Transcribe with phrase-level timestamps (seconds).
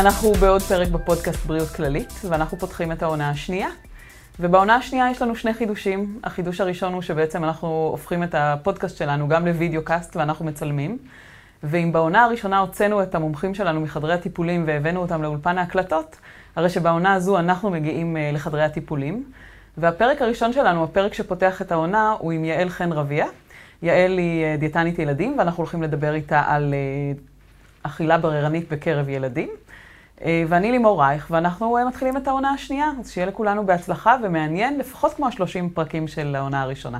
[0.00, 3.68] אנחנו בעוד פרק בפודקאסט בריאות כללית, ואנחנו פותחים את העונה השנייה.
[4.40, 6.20] ובעונה השנייה יש לנו שני חידושים.
[6.24, 10.98] החידוש הראשון הוא שבעצם אנחנו הופכים את הפודקאסט שלנו גם לוידאו קאסט ואנחנו מצלמים.
[11.62, 16.16] ואם בעונה הראשונה הוצאנו את המומחים שלנו מחדרי הטיפולים והבאנו אותם לאולפן ההקלטות,
[16.56, 19.24] הרי שבעונה הזו אנחנו מגיעים uh, לחדרי הטיפולים.
[19.78, 23.26] והפרק הראשון שלנו, הפרק שפותח את העונה, הוא עם יעל חן רביה.
[23.82, 29.48] יעל היא uh, דיאטנית ילדים, ואנחנו הולכים לדבר איתה על uh, אכילה בררנית בקרב ילדים.
[30.24, 34.78] אה, ואני לימור רייך, ואנחנו אה, מתחילים את העונה השנייה, אז שיהיה לכולנו בהצלחה ומעניין,
[34.78, 36.98] לפחות כמו השלושים פרקים של העונה הראשונה.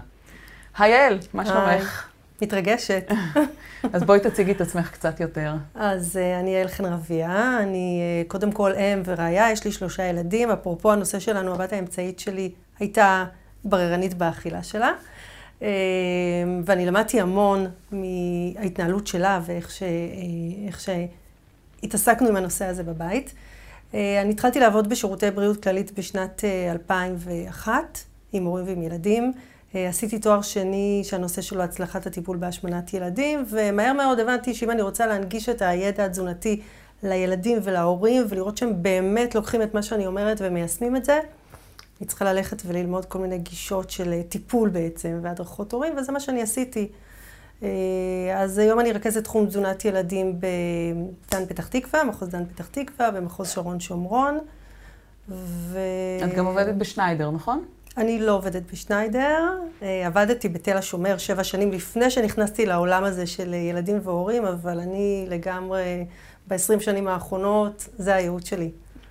[0.79, 2.09] היי יעל, מה שלומך?
[2.43, 3.13] מתרגשת.
[3.93, 5.55] אז בואי תציגי את עצמך קצת יותר.
[5.75, 10.03] אז uh, אני יעל חן רביה, אני uh, קודם כל אם וראיה, יש לי שלושה
[10.03, 10.51] ילדים.
[10.51, 13.25] אפרופו הנושא שלנו, הבת האמצעית שלי הייתה
[13.65, 14.91] בררנית באכילה שלה.
[15.61, 15.63] Uh,
[16.65, 20.87] ואני למדתי המון מההתנהלות שלה ואיך ש, uh,
[21.81, 23.35] שהתעסקנו עם הנושא הזה בבית.
[23.93, 27.99] Uh, אני התחלתי לעבוד בשירותי בריאות כללית בשנת uh, 2001,
[28.33, 29.33] עם הורים ועם ילדים.
[29.75, 34.83] אה, עשיתי תואר שני שהנושא שלו הצלחת הטיפול בהשמנת ילדים, ומהר מאוד הבנתי שאם אני
[34.83, 36.61] רוצה להנגיש את הידע התזונתי
[37.03, 41.21] לילדים ולהורים, ולראות שהם באמת לוקחים את מה שאני אומרת ומיישמים את זה,
[42.01, 46.21] אני צריכה ללכת וללמוד כל מיני גישות של אה, טיפול בעצם, והדרכות הורים, וזה מה
[46.21, 46.89] שאני עשיתי.
[47.63, 47.69] אה,
[48.37, 53.49] אז היום אני רכזת תחום תזונת ילדים בדן פתח תקווה, מחוז דן פתח תקווה, במחוז
[53.51, 54.39] שרון שומרון.
[55.29, 55.79] ו...
[56.25, 57.65] את גם עובדת בשניידר, נכון?
[57.97, 63.55] אני לא עובדת בשניידר, אה, עבדתי בתל השומר שבע שנים לפני שנכנסתי לעולם הזה של
[63.55, 66.07] ילדים והורים, אבל אני לגמרי,
[66.49, 68.71] ב-20 שנים האחרונות, זה הייעוד שלי.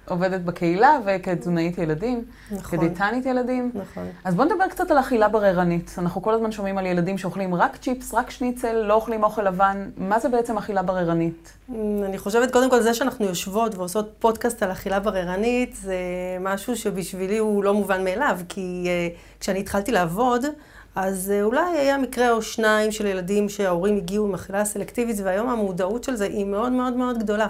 [0.10, 3.72] עובדת בקהילה וכתזונאית ילדים, נכון, כדיאטנית ילדים.
[3.74, 4.04] נכון.
[4.24, 5.96] אז בוא נדבר קצת על אכילה בררנית.
[5.98, 9.90] אנחנו כל הזמן שומעים על ילדים שאוכלים רק צ'יפס, רק שניצל, לא אוכלים אוכל לבן.
[9.98, 11.54] מה זה בעצם אכילה בררנית?
[11.70, 11.74] Mm,
[12.06, 15.98] אני חושבת, קודם כל, זה שאנחנו יושבות ועושות פודקאסט על אכילה בררנית, זה
[16.40, 20.46] משהו שבשבילי הוא לא מובן מאליו, כי uh, כשאני התחלתי לעבוד,
[20.96, 25.50] אז uh, אולי היה מקרה או שניים של ילדים שההורים הגיעו עם אכילה סלקטיבית, והיום
[25.50, 27.48] המודעות של זה היא מאוד מאוד מאוד גדולה.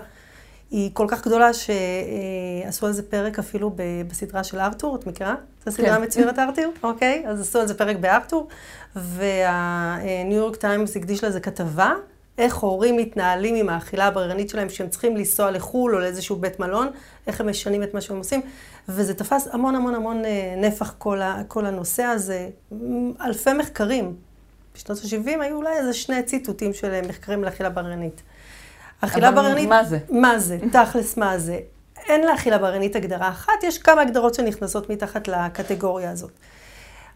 [0.71, 3.75] היא כל כך גדולה שעשו על זה פרק אפילו
[4.07, 5.35] בסדרה של ארתור, את מכירה?
[5.65, 6.03] זו סדרה כן.
[6.03, 6.73] מצוירת ארתור?
[6.83, 8.47] אוקיי, אז עשו על זה פרק בארתור,
[8.95, 11.93] והניו יורק טיימס הקדיש לזה כתבה,
[12.37, 16.87] איך הורים מתנהלים עם האכילה הבררנית שלהם, שהם צריכים לנסוע לחו"ל או לאיזשהו בית מלון,
[17.27, 18.41] איך הם משנים את מה שהם עושים,
[18.89, 22.49] וזה תפס המון המון המון אה, נפח כל, ה, כל הנושא הזה,
[23.21, 24.15] אלפי מחקרים.
[24.75, 28.21] בשנות ה-70 היו אולי איזה שני ציטוטים של מחקרים לאכילה בררנית.
[29.01, 29.69] אכילה בררנית...
[29.69, 29.97] מה זה?
[30.09, 30.57] מה זה?
[30.73, 31.59] תכלס מה זה?
[32.07, 36.31] אין לאכילה בררנית הגדרה אחת, יש כמה הגדרות שנכנסות מתחת לקטגוריה הזאת.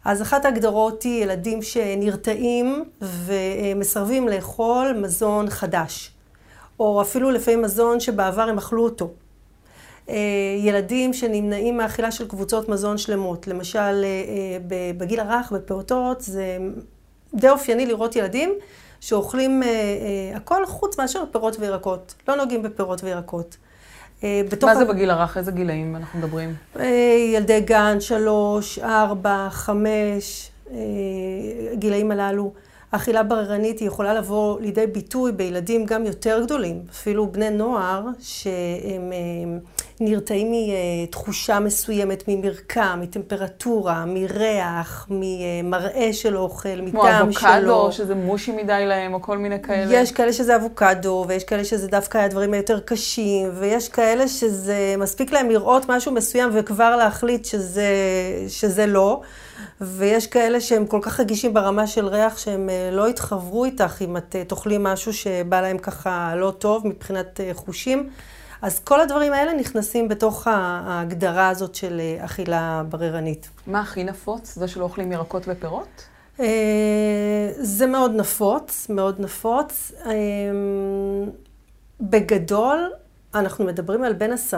[0.05, 6.11] אז אחת ההגדרות היא ילדים שנרתעים ומסרבים לאכול מזון חדש,
[6.79, 9.11] או אפילו לפעמים מזון שבעבר הם אכלו אותו.
[10.09, 10.15] אה,
[10.59, 14.57] ילדים שנמנעים מאכילה של קבוצות מזון שלמות, למשל אה,
[14.97, 16.57] בגיל הרך, בפעוטות, זה
[17.33, 18.53] די אופייני לראות ילדים
[19.03, 22.15] שאוכלים אה, אה, הכל חוץ מאשר פירות וירקות.
[22.27, 23.57] לא נוגעים בפירות וירקות.
[24.23, 25.37] אה, מה זה בגיל הרך?
[25.37, 26.55] איזה גילאים אנחנו מדברים?
[26.79, 26.85] אה,
[27.33, 30.77] ילדי גן, שלוש, ארבע, חמש, אה,
[31.73, 32.53] גילאים הללו.
[32.91, 39.11] אכילה בררנית היא יכולה לבוא לידי ביטוי בילדים גם יותר גדולים, אפילו בני נוער, שהם
[39.99, 40.51] נרתעים
[41.03, 47.41] מתחושה מסוימת, ממרקם, מטמפרטורה, מריח, ממראה של אוכל, מטעם שלו.
[47.41, 49.93] כמו אבוקדו, שזה מושי מדי להם, או כל מיני כאלה.
[49.93, 55.31] יש כאלה שזה אבוקדו, ויש כאלה שזה דווקא הדברים היותר קשים, ויש כאלה שזה מספיק
[55.31, 57.87] להם לראות משהו מסוים וכבר להחליט שזה,
[58.47, 59.21] שזה לא.
[59.81, 64.17] ויש כאלה שהם כל כך רגישים ברמה של ריח שהם אה, לא יתחברו איתך אם
[64.17, 68.09] את אה, תאכלי משהו שבא להם ככה לא טוב מבחינת אה, חושים.
[68.63, 73.49] אז כל הדברים האלה נכנסים בתוך ההגדרה הזאת של אכילה בררנית.
[73.67, 74.55] מה הכי נפוץ?
[74.55, 76.05] זה שלא אוכלים ירקות ופירות?
[77.59, 79.91] זה מאוד נפוץ, מאוד נפוץ.
[82.01, 82.91] בגדול,
[83.35, 84.55] אנחנו מדברים על בין 10%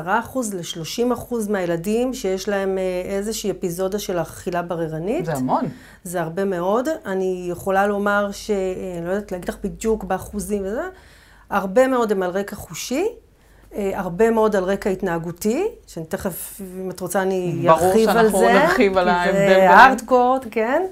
[0.54, 5.25] ל-30% מהילדים שיש להם אה, איזושהי אפיזודה של אכילה בררנית.
[5.25, 5.66] זה המון.
[6.04, 6.88] זה הרבה מאוד.
[7.06, 8.52] אני יכולה לומר ש...
[8.52, 8.56] אה,
[9.06, 10.90] לא יודעת להגיד לך בדיוק באחוזים וזה,
[11.50, 13.06] הרבה מאוד הם על רקע חושי.
[13.75, 18.31] אה, הרבה מאוד על רקע התנהגותי, שאני תכף, אם את רוצה, אני ארחיב על זה.
[18.31, 19.60] ברור שאנחנו נרחיב על ההבדל ביניהם.
[19.60, 20.83] זה הארדקורט, כן.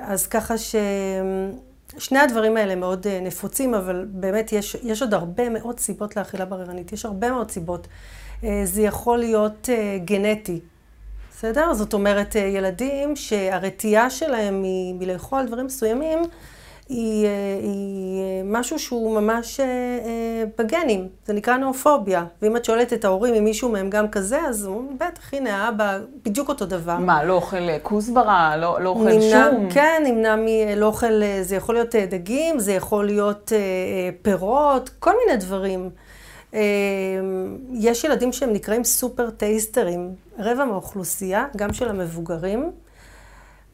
[0.00, 0.74] אז ככה ש...
[1.98, 6.44] שני הדברים האלה מאוד אה, נפוצים, אבל באמת יש, יש עוד הרבה מאוד סיבות לאכילה
[6.44, 6.92] בררנית.
[6.92, 7.88] יש הרבה מאוד סיבות.
[8.44, 10.60] אה, זה יכול להיות אה, גנטי,
[11.30, 11.74] בסדר?
[11.74, 14.64] זאת אומרת, ילדים שהרתיעה שלהם
[14.98, 16.18] מלאכול דברים מסוימים,
[16.90, 17.26] היא,
[17.62, 19.60] היא משהו שהוא ממש
[20.58, 22.24] בגנים, זה נקרא נאופוביה.
[22.42, 25.98] ואם את שואלת את ההורים אם מישהו מהם גם כזה, אז הוא בטח, הנה, האבא,
[26.24, 26.96] בדיוק אותו דבר.
[26.96, 28.56] מה, לא אוכל כוסברה?
[28.56, 29.70] לא, לא אוכל נמנע, שום?
[29.70, 30.46] כן, נמנע מ...
[30.76, 33.52] לא אוכל, זה יכול להיות דגים, זה יכול להיות
[34.22, 35.90] פירות, כל מיני דברים.
[37.72, 40.10] יש ילדים שהם נקראים סופר טייסטרים.
[40.38, 42.70] רבע מהאוכלוסייה, גם של המבוגרים,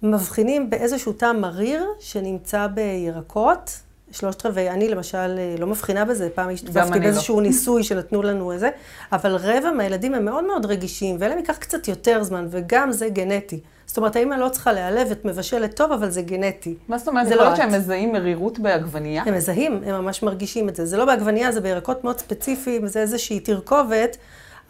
[0.03, 3.81] מבחינים באיזשהו טעם מריר שנמצא בירקות.
[4.11, 7.43] שלושת רבעי, אני למשל לא מבחינה בזה, פעם השתתפתי באיזשהו לא.
[7.43, 8.71] ניסוי שנתנו לנו איזה,
[9.13, 13.61] אבל רבע מהילדים הם מאוד מאוד רגישים, ואלה ייקח קצת יותר זמן, וגם זה גנטי.
[13.87, 16.75] זאת אומרת, האמא לא צריכה להיעלב, את מבשלת טוב, אבל זה גנטי.
[16.89, 17.29] מה זאת אומרת?
[17.29, 19.23] זה לא להיות שהם מזהים מרירות בעגבנייה?
[19.27, 20.87] הם מזהים, הם ממש מרגישים את זה.
[20.87, 24.17] זה לא בעגבנייה, זה בירקות מאוד ספציפיים, זה איזושהי תרכובת,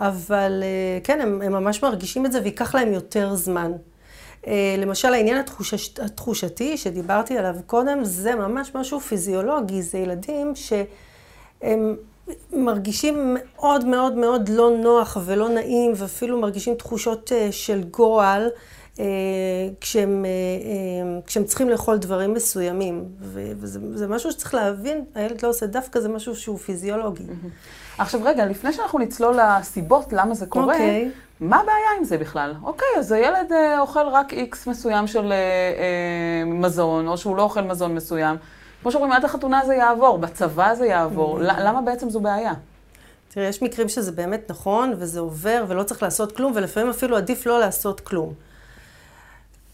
[0.01, 3.73] אבל אה, כן, הם, הם ממש מרגישים את זה, וייקח להם יותר זמן.
[4.47, 9.83] אה, למשל, העניין התחוש, התחושתי שדיברתי עליו קודם, זה ממש משהו פיזיולוגי.
[9.83, 11.97] זה ילדים שהם
[12.53, 18.49] מרגישים מאוד מאוד מאוד לא נוח ולא נעים, ואפילו מרגישים תחושות אה, של גועל.
[19.81, 20.25] כשהם,
[21.27, 23.05] כשהם צריכים לאכול דברים מסוימים.
[23.21, 27.25] וזה משהו שצריך להבין, הילד לא עושה דווקא, זה משהו שהוא פיזיולוגי.
[27.99, 30.77] עכשיו רגע, לפני שאנחנו נצלול לסיבות למה זה קורה, okay.
[30.77, 31.11] אוקיי.
[31.41, 32.55] מה הבעיה עם זה בכלל?
[32.63, 37.43] אוקיי, אז הילד אה, אוכל רק איקס מסוים של אה, אה, מזון, או שהוא לא
[37.43, 38.37] אוכל מזון מסוים.
[38.83, 41.39] כמו שאומרים, עד החתונה זה יעבור, בצבא זה יעבור.
[41.39, 41.61] Mm-hmm.
[41.61, 42.53] למה בעצם זו בעיה?
[43.29, 47.47] תראי, יש מקרים שזה באמת נכון, וזה עובר, ולא צריך לעשות כלום, ולפעמים אפילו עדיף
[47.47, 48.33] לא לעשות כלום.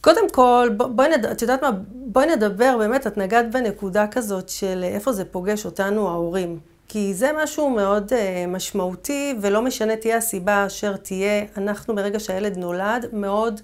[0.03, 1.27] קודם כל, בואי נד...
[1.27, 1.71] את יודעת מה?
[1.93, 6.59] בואי נדבר, באמת, את נגעת בנקודה כזאת של איפה זה פוגש אותנו ההורים.
[6.89, 8.17] כי זה משהו מאוד uh,
[8.49, 13.61] משמעותי, ולא משנה תהיה הסיבה אשר תהיה, אנחנו ברגע שהילד נולד, מאוד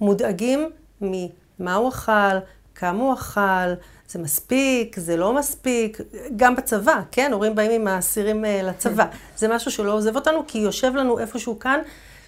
[0.00, 2.36] מודאגים ממה הוא אכל,
[2.74, 3.72] כמה הוא אכל,
[4.08, 6.00] זה מספיק, זה לא מספיק,
[6.36, 9.04] גם בצבא, כן, הורים באים עם האסירים uh, לצבא.
[9.36, 11.80] זה משהו שלא עוזב אותנו, כי יושב לנו איפשהו כאן,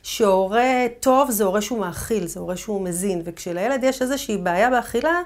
[0.02, 5.22] שהורה טוב זה הורה שהוא מאכיל, זה הורה שהוא מזין, וכשלילד יש איזושהי בעיה באכילה,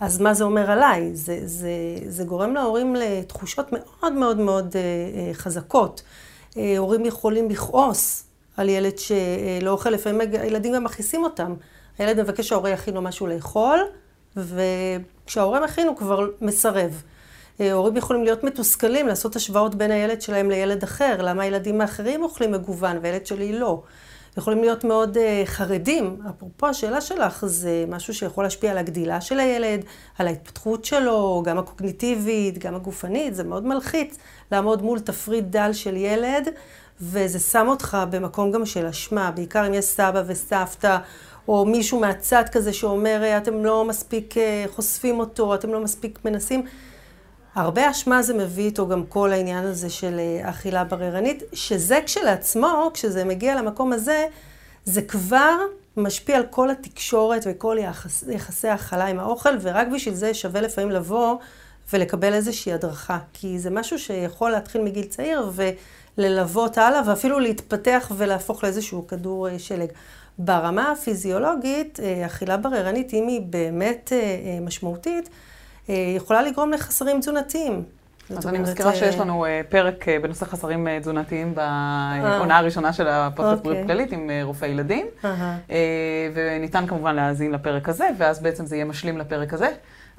[0.00, 1.10] אז מה זה אומר עליי?
[1.14, 1.70] זה, זה,
[2.06, 6.02] זה גורם להורים לתחושות מאוד מאוד מאוד אה, אה, חזקות.
[6.56, 8.24] אה, הורים יכולים לכעוס
[8.56, 11.54] על ילד שלא אוכל, לפעמים הילדים גם מכעיסים אותם.
[11.98, 13.80] הילד מבקש שההורה יכין לו משהו לאכול,
[14.36, 17.02] וכשההורה מכין הוא כבר מסרב.
[17.72, 21.16] הורים יכולים להיות מתוסכלים, לעשות השוואות בין הילד שלהם לילד אחר.
[21.22, 23.82] למה הילדים האחרים אוכלים מגוון והילד שלי לא?
[24.38, 26.20] יכולים להיות מאוד uh, חרדים.
[26.30, 29.80] אפרופו השאלה שלך, זה משהו שיכול להשפיע על הגדילה של הילד,
[30.18, 34.18] על ההתפתחות שלו, גם הקוגניטיבית, גם הגופנית, זה מאוד מלחיץ
[34.52, 36.48] לעמוד מול תפריט דל של ילד,
[37.00, 40.98] וזה שם אותך במקום גם של אשמה, בעיקר אם יש סבא וסבתא.
[41.48, 46.66] או מישהו מהצד כזה שאומר, אתם לא מספיק אה, חושפים אותו, אתם לא מספיק מנסים.
[47.54, 52.90] הרבה אשמה זה מביא איתו גם כל העניין הזה של אה, אכילה בררנית, שזה כשלעצמו,
[52.94, 54.26] כשזה מגיע למקום הזה,
[54.84, 55.56] זה כבר
[55.96, 60.90] משפיע על כל התקשורת וכל יחס, יחסי ההכלה עם האוכל, ורק בשביל זה שווה לפעמים
[60.90, 61.36] לבוא
[61.92, 63.18] ולקבל איזושהי הדרכה.
[63.32, 69.58] כי זה משהו שיכול להתחיל מגיל צעיר וללוות הלאה, ואפילו להתפתח ולהפוך לאיזשהו כדור אה,
[69.58, 69.88] שלג.
[70.38, 74.12] ברמה הפיזיולוגית, אה, אכילה בררנית, אם היא באמת
[74.60, 75.28] משמעותית,
[75.88, 77.84] יכולה לגרום לחסרים תזונתיים.
[78.36, 83.62] אז אני מזכירה שיש אה, לנו אה, פרק בנושא חסרים תזונתיים בעונה הראשונה של הפודקאסט
[83.62, 83.94] בריאות אוקיי.
[83.94, 85.06] כללית עם רופאי ילדים.
[86.34, 89.68] וניתן כמובן להאזין לפרק הזה, ואז בעצם זה יהיה משלים לפרק הזה.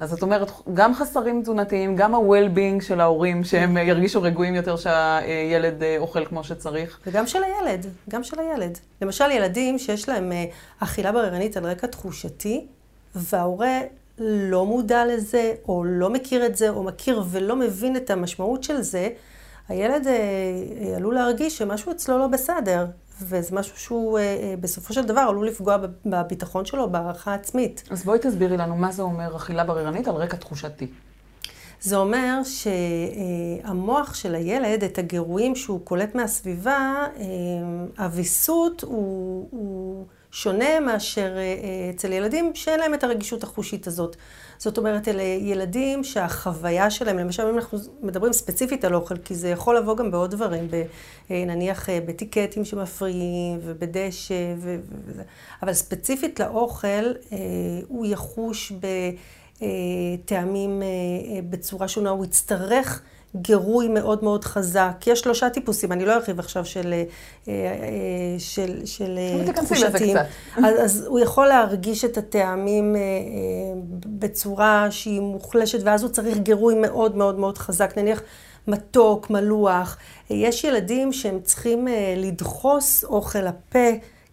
[0.00, 5.82] אז את אומרת, גם חסרים תזונתיים, גם ה-well-being של ההורים, שהם ירגישו רגועים יותר שהילד
[5.98, 6.98] אוכל כמו שצריך.
[7.06, 8.78] וגם של הילד, גם של הילד.
[9.02, 10.32] למשל, ילדים שיש להם
[10.80, 12.66] אכילה בררנית על רקע תחושתי,
[13.14, 13.78] וההורה
[14.20, 18.80] לא מודע לזה, או לא מכיר את זה, או מכיר ולא מבין את המשמעות של
[18.80, 19.08] זה,
[19.68, 22.86] הילד אה, אה, עלול להרגיש שמשהו אצלו לא בסדר,
[23.22, 27.88] וזה משהו שהוא אה, אה, בסופו של דבר עלול לפגוע בביטחון שלו, בהערכה עצמית.
[27.90, 30.86] אז בואי תסבירי לנו מה זה אומר אכילה בררנית על רקע תחושתי.
[31.80, 37.06] זה אומר שהמוח של הילד, את הגירויים שהוא קולט מהסביבה,
[37.98, 39.48] הוויסות הוא...
[39.50, 44.16] הוא שונה מאשר אה, אה, אצל ילדים שאין להם את הרגישות החושית הזאת.
[44.58, 49.48] זאת אומרת, אלה ילדים שהחוויה שלהם, למשל אם אנחנו מדברים ספציפית על אוכל, כי זה
[49.48, 50.82] יכול לבוא גם בעוד דברים, ב,
[51.30, 55.22] אה, נניח בטיקטים שמפריעים ובדשא וזה,
[55.62, 57.12] אבל ספציפית לאוכל,
[57.88, 58.72] הוא יחוש
[59.60, 60.82] בטעמים
[61.50, 63.02] בצורה שונה, הוא יצטרך
[63.36, 65.04] גירוי מאוד מאוד חזק.
[65.06, 66.94] יש שלושה טיפוסים, אני לא ארחיב עכשיו של,
[67.48, 67.54] אה,
[68.38, 69.18] של, של
[69.54, 70.16] תחושתיים.
[70.56, 72.96] אז, אז הוא יכול להרגיש את הטעמים
[74.06, 77.98] בצורה שהיא מוחלשת, ואז הוא צריך גירוי מאוד מאוד מאוד חזק.
[77.98, 78.22] נניח
[78.68, 79.96] מתוק, מלוח.
[80.30, 83.88] יש ילדים שהם צריכים לדחוס אוכל לפה.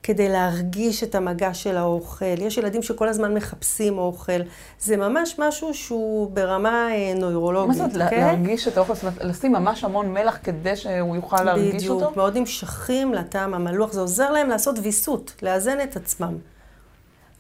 [0.07, 2.41] כדי להרגיש את המגע של האוכל.
[2.41, 4.41] יש ילדים שכל הזמן מחפשים אוכל.
[4.79, 8.19] זה ממש משהו שהוא ברמה אה, נוירולוגית, מה זאת, כן?
[8.19, 11.99] להרגיש את האוכל, זאת אומרת, לשים ממש המון מלח כדי שהוא יוכל להרגיש בדיוק, אותו?
[11.99, 13.93] בדיוק, מאוד נמשכים לטעם המלוח.
[13.93, 16.37] זה עוזר להם לעשות ויסות, לאזן את עצמם.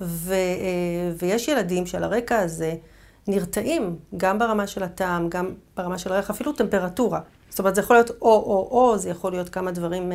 [0.01, 0.37] ו, אה,
[1.17, 2.73] ויש ילדים שעל הרקע הזה
[3.27, 7.19] נרתעים, גם ברמה של הטעם, גם ברמה של הריח, אפילו טמפרטורה.
[7.49, 10.11] זאת אומרת, זה יכול להיות או-או-או, זה יכול להיות כמה דברים...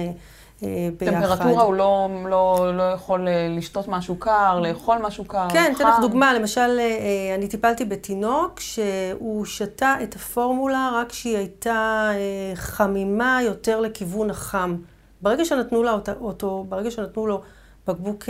[0.62, 1.20] אה, ביחד.
[1.20, 5.88] טמפרטורה הוא לא, לא, לא יכול אה, לשתות משהו קר, לאכול משהו קר, כן, אתן
[5.88, 12.10] לך דוגמה, למשל, אה, אני טיפלתי בתינוק שהוא שתה את הפורמולה רק כשהיא הייתה
[12.54, 14.76] חמימה יותר לכיוון החם.
[15.22, 15.90] ברגע שנתנו לו
[16.20, 17.40] אותו, ברגע שנתנו לו
[17.86, 18.24] בקבוק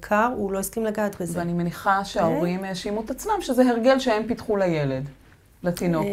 [0.00, 1.38] קר, הוא לא הסכים לגעת בזה.
[1.38, 5.08] ואני מניחה שההורים האשימו את עצמם שזה הרגל שהם פיתחו לילד,
[5.62, 6.06] לתינוק.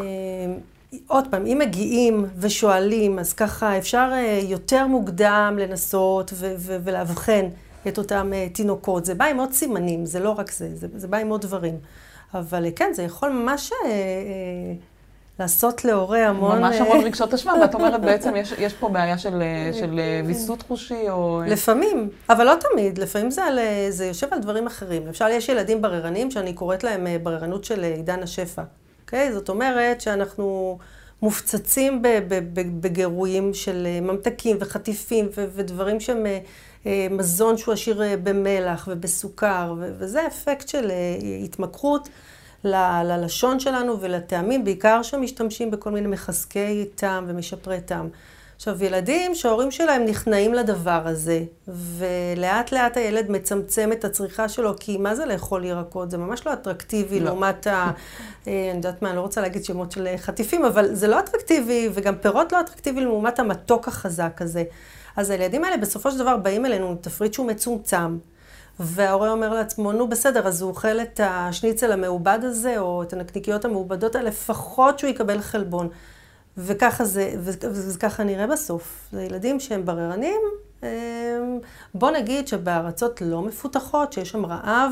[1.07, 6.33] עוד פעם, אם מגיעים ושואלים, אז ככה אפשר אה, יותר מוקדם לנסות
[6.83, 7.45] ולאבחן
[7.87, 9.05] את אותם אה, תינוקות.
[9.05, 11.77] זה בא עם עוד סימנים, זה לא רק זה, זה, זה בא עם עוד דברים.
[12.33, 14.73] אבל אה, כן, זה יכול ממש אה, אה,
[15.39, 16.59] לעשות להורה המון...
[16.59, 19.43] ממש המון רגשות אשמה, ואת אומרת בעצם יש, יש פה בעיה של,
[19.73, 21.41] של ויסות חושי או...
[21.47, 25.07] לפעמים, אבל לא תמיד, לפעמים זה, על, זה יושב על דברים אחרים.
[25.07, 28.61] למשל, יש ילדים בררנים שאני קוראת להם בררנות של עידן השפע.
[29.11, 29.33] אוקיי?
[29.33, 30.77] זאת אומרת שאנחנו
[31.21, 32.01] מופצצים
[32.81, 36.39] בגירויים של אה, ממתקים וחטיפים ודברים שהם אה,
[36.85, 40.91] אה, מזון שהוא עשיר במלח ובסוכר, וזה אפקט של
[41.43, 42.09] התמכרות
[42.63, 48.09] ללשון שלנו ולטעמים, בעיקר שמשתמשים בכל מיני מחזקי טעם ומשפרי טעם.
[48.61, 54.97] עכשיו, ילדים שההורים שלהם נכנעים לדבר הזה, ולאט לאט הילד מצמצם את הצריכה שלו, כי
[54.97, 56.11] מה זה לאכול ירקות?
[56.11, 57.25] זה ממש לא אטרקטיבי לא.
[57.25, 57.71] לעומת ה...
[58.47, 61.89] אה, אני יודעת מה, אני לא רוצה להגיד שמות של חטיפים, אבל זה לא אטרקטיבי,
[61.93, 64.63] וגם פירות לא אטרקטיבי לעומת המתוק החזק הזה.
[65.15, 68.17] אז הילדים האלה בסופו של דבר באים אלינו עם תפריט שהוא מצומצם.
[68.79, 73.65] וההורה אומר לעצמו, נו בסדר, אז הוא אוכל את השניצל המעובד הזה, או את הנקניקיות
[73.65, 75.89] המעובדות האלה, לפחות שהוא יקבל חלבון.
[76.57, 77.33] וככה זה,
[77.93, 79.09] וככה נראה בסוף.
[79.11, 80.41] זה ילדים שהם בררנים.
[80.83, 80.87] אמ,
[81.93, 84.91] בוא נגיד שבארצות לא מפותחות, שיש שם רעב,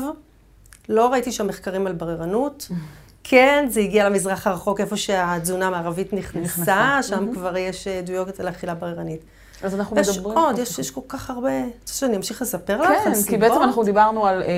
[0.88, 2.68] לא ראיתי שם מחקרים על בררנות.
[3.24, 7.34] כן, זה הגיע למזרח הרחוק, איפה שהתזונה המערבית נכנסה, שם mm-hmm.
[7.34, 9.20] כבר יש עדויות על אכילה בררנית.
[9.62, 10.38] אז אנחנו יש מדברים...
[10.38, 11.64] יש עוד, יש, כל כך הרבה...
[11.80, 13.24] רוצה שאני אמשיך לספר לך כן, על סיבות?
[13.24, 14.48] כן, כי בעצם אנחנו דיברנו על, אה,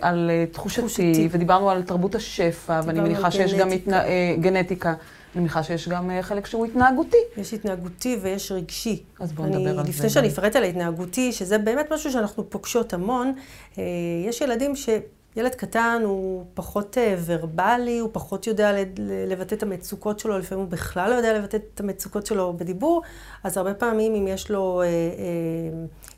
[0.00, 4.94] על אה, תחושתי, תחושתי, ודיברנו על תרבות השפע, ואני מניחה שיש גם התנה, אה, גנטיקה.
[5.34, 7.16] אני מניחה שיש גם אה, חלק שהוא התנהגותי.
[7.36, 9.02] יש התנהגותי ויש רגשי.
[9.20, 9.90] אז בואו נדבר על זה.
[9.90, 13.32] לפני שאני אפרט על ההתנהגותי, שזה באמת משהו שאנחנו פוגשות המון,
[13.78, 13.84] אה,
[14.28, 14.88] יש ילדים ש...
[15.36, 20.72] ילד קטן הוא פחות אה, ורבלי, הוא פחות יודע לבטא את המצוקות שלו, לפעמים הוא
[20.72, 23.02] בכלל לא יודע לבטא את המצוקות שלו בדיבור,
[23.44, 24.90] אז הרבה פעמים אם יש לו, אה, אה,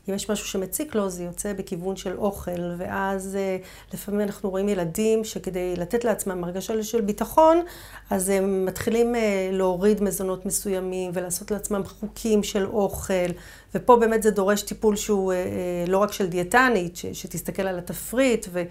[0.09, 3.37] אם יש משהו שמציק לו, זה יוצא בכיוון של אוכל, ואז
[3.93, 7.61] לפעמים אנחנו רואים ילדים שכדי לתת לעצמם הרגשה של ביטחון,
[8.09, 9.15] אז הם מתחילים
[9.51, 13.31] להוריד מזונות מסוימים ולעשות לעצמם חוקים של אוכל,
[13.75, 15.33] ופה באמת זה דורש טיפול שהוא
[15.87, 18.63] לא רק של דיאטנית, שתסתכל על התפריט, ו...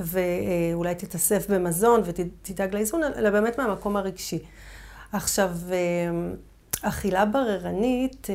[0.00, 4.38] ואולי תתאסף במזון ותדאג לאיזון, אלא באמת מהמקום הרגשי.
[5.12, 5.76] עכשיו, אה,
[6.82, 8.34] אכילה בררנית, אה,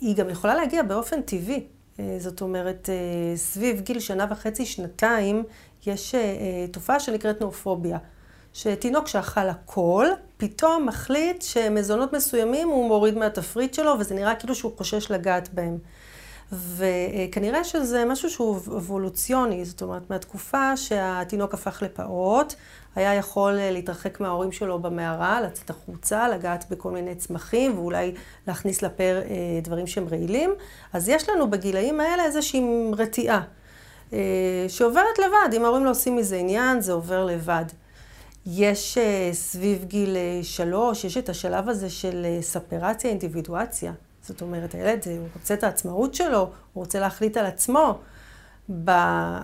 [0.00, 1.66] היא גם יכולה להגיע באופן טבעי.
[2.00, 2.88] אה, זאת אומרת,
[3.36, 5.44] סביב גיל שנה וחצי, שנתיים,
[5.86, 6.14] יש
[6.72, 7.98] תופעה שנקראת נורפוביה.
[8.52, 14.72] שתינוק שאכל הכל, פתאום מחליט שמזונות מסוימים הוא מוריד מהתפריט שלו, וזה נראה כאילו שהוא
[14.76, 15.78] חושש לגעת בהם.
[16.52, 22.54] וכנראה שזה משהו שהוא אבולוציוני, זאת אומרת, מהתקופה שהתינוק הפך לפעוט,
[22.94, 28.14] היה יכול להתרחק מההורים שלו במערה, לצאת החוצה, לגעת בכל מיני צמחים ואולי
[28.46, 30.50] להכניס לפה אה, דברים שהם רעילים.
[30.92, 32.62] אז יש לנו בגילאים האלה איזושהי
[32.96, 33.42] רתיעה
[34.12, 34.18] אה,
[34.68, 35.54] שעוברת לבד.
[35.54, 37.64] אם ההורים לא עושים מזה עניין, זה עובר לבד.
[38.46, 43.92] יש אה, סביב גיל שלוש, יש את השלב הזה של ספרציה, אינדיבידואציה.
[44.30, 47.98] זאת אומרת, הילד, הוא רוצה את העצמאות שלו, הוא רוצה להחליט על עצמו.
[48.84, 48.90] ב,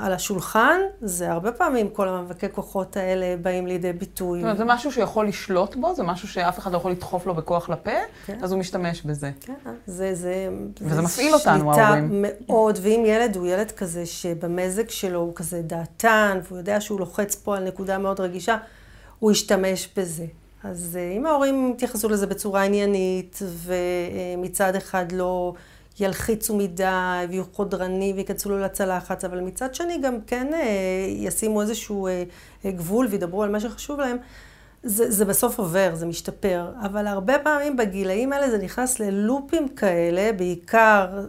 [0.01, 4.39] על השולחן, זה הרבה פעמים כל המאבקי כוחות האלה באים לידי ביטוי.
[4.39, 5.95] זאת אומרת, זה משהו שיכול לשלוט בו?
[5.95, 7.91] זה משהו שאף אחד לא יכול לדחוף לו בכוח לפה?
[8.27, 8.39] כן.
[8.43, 9.31] אז הוא משתמש בזה.
[9.41, 9.55] כן,
[9.87, 10.15] זה...
[10.15, 10.49] זה
[10.81, 12.25] וזה זה מפעיל אותנו, ההורים.
[12.25, 17.01] שליטה מאוד, ואם ילד הוא ילד כזה שבמזג שלו הוא כזה דעתן, והוא יודע שהוא
[17.01, 18.57] לוחץ פה על נקודה מאוד רגישה,
[19.19, 20.27] הוא ישתמש בזה.
[20.71, 25.55] אז אם ההורים יתייחסו לזה בצורה עניינית, ומצד אחד לא
[26.01, 30.47] ילחיצו מדי, ויהיו חודרנים וייכנסו לו לצלחת, אבל מצד שני גם כן
[31.09, 32.09] ישימו איזשהו
[32.67, 34.17] גבול וידברו על מה שחשוב להם,
[34.83, 36.73] זה, זה בסוף עובר, זה משתפר.
[36.83, 41.27] אבל הרבה פעמים בגילאים האלה זה נכנס ללופים כאלה, בעיקר,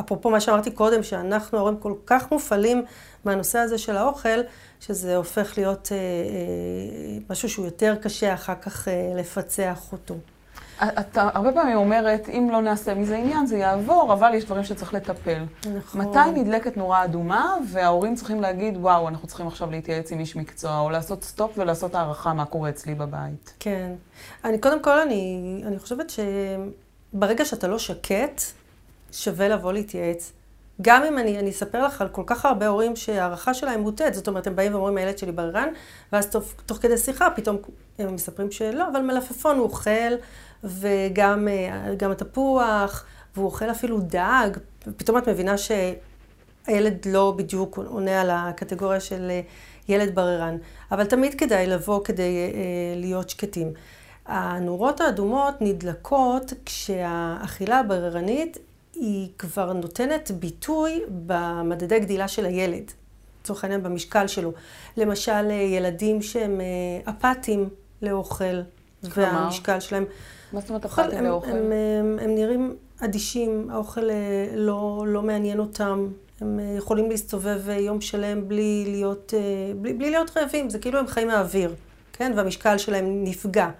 [0.00, 2.84] אפרופו מה שאמרתי קודם, שאנחנו ההורים כל כך מופעלים
[3.24, 4.40] מהנושא הזה של האוכל,
[4.86, 10.14] שזה הופך להיות אה, אה, משהו שהוא יותר קשה אחר כך אה, לפצח אותו.
[10.82, 14.94] אתה הרבה פעמים אומרת, אם לא נעשה מזה עניין, זה יעבור, אבל יש דברים שצריך
[14.94, 15.44] לטפל.
[15.76, 16.00] נכון.
[16.00, 20.80] מתי נדלקת נורה אדומה, וההורים צריכים להגיד, וואו, אנחנו צריכים עכשיו להתייעץ עם איש מקצוע,
[20.80, 23.54] או לעשות סטופ ולעשות הערכה מה קורה אצלי בבית?
[23.60, 23.92] כן.
[24.44, 26.12] אני, קודם כל, אני, אני חושבת
[27.14, 28.42] שברגע שאתה לא שקט,
[29.12, 30.32] שווה לבוא להתייעץ.
[30.82, 34.28] גם אם אני, אני אספר לך על כל כך הרבה הורים שההערכה שלהם מוטעת, זאת
[34.28, 35.68] אומרת, הם באים ואומרים, הילד שלי בררן,
[36.12, 37.56] ואז תוך, תוך כדי שיחה, פתאום
[37.98, 40.14] הם מספרים שלא, אבל מלפפון הוא אוכל,
[40.64, 43.04] וגם אה, התפוח,
[43.34, 44.48] והוא אוכל אפילו דג,
[44.86, 49.40] ופתאום את מבינה שהילד לא בדיוק עונה על הקטגוריה של אה,
[49.88, 50.56] ילד בררן.
[50.92, 53.72] אבל תמיד כדאי לבוא כדי אה, להיות שקטים.
[54.26, 58.58] הנורות האדומות נדלקות כשהאכילה הבררנית
[58.94, 62.92] היא כבר נותנת ביטוי במדדי גדילה של הילד,
[63.40, 64.52] לצורך העניין במשקל שלו.
[64.96, 66.60] למשל, ילדים שהם
[67.08, 67.68] אפאתיים
[68.02, 68.44] לאוכל,
[69.12, 69.30] כלומר?
[69.32, 70.04] והמשקל שלהם...
[70.52, 71.50] מה זאת אומרת אפאתיים לאוכל?
[71.50, 74.16] הם, הם, הם נראים אדישים, האוכל אה,
[74.54, 76.08] לא, לא מעניין אותם.
[76.40, 79.34] הם אה, יכולים להסתובב אה, יום שלם בלי להיות,
[79.80, 81.74] בלי, בלי להיות רעבים, זה כאילו הם חיים מהאוויר,
[82.12, 82.32] כן?
[82.36, 83.70] והמשקל שלהם נפגע.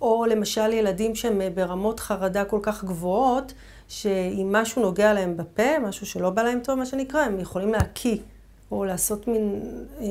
[0.00, 3.52] או למשל ילדים שהם ברמות חרדה כל כך גבוהות,
[3.92, 8.16] שאם משהו נוגע להם בפה, משהו שלא בא להם טוב, מה שנקרא, הם יכולים להקיא,
[8.70, 9.60] או לעשות מין
[9.98, 10.08] אה, אה,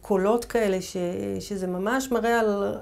[0.00, 0.96] קולות כאלה, ש,
[1.40, 2.74] שזה ממש מראה על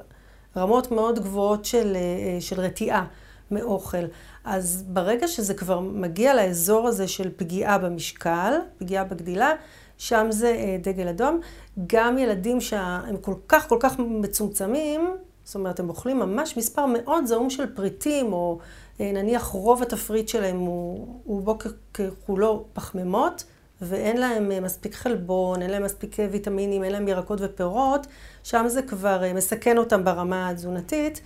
[0.56, 3.06] רמות מאוד גבוהות של, אה, של רתיעה
[3.50, 4.04] מאוכל.
[4.44, 9.52] אז ברגע שזה כבר מגיע לאזור הזה של פגיעה במשקל, פגיעה בגדילה,
[9.98, 11.40] שם זה אה, דגל אדום.
[11.86, 17.26] גם ילדים שהם כל כך כל כך מצומצמים, זאת אומרת, הם אוכלים ממש מספר מאוד
[17.26, 18.64] זעום של פריטים, או אה,
[19.00, 21.58] נניח רוב התפריט שלהם הוא, הוא בו
[21.94, 23.44] ככולו פחמימות,
[23.82, 28.06] ואין להם מספיק חלבון, אין להם מספיק ויטמינים, אין להם ירקות ופירות,
[28.44, 31.20] שם זה כבר מסכן אותם ברמה התזונתית,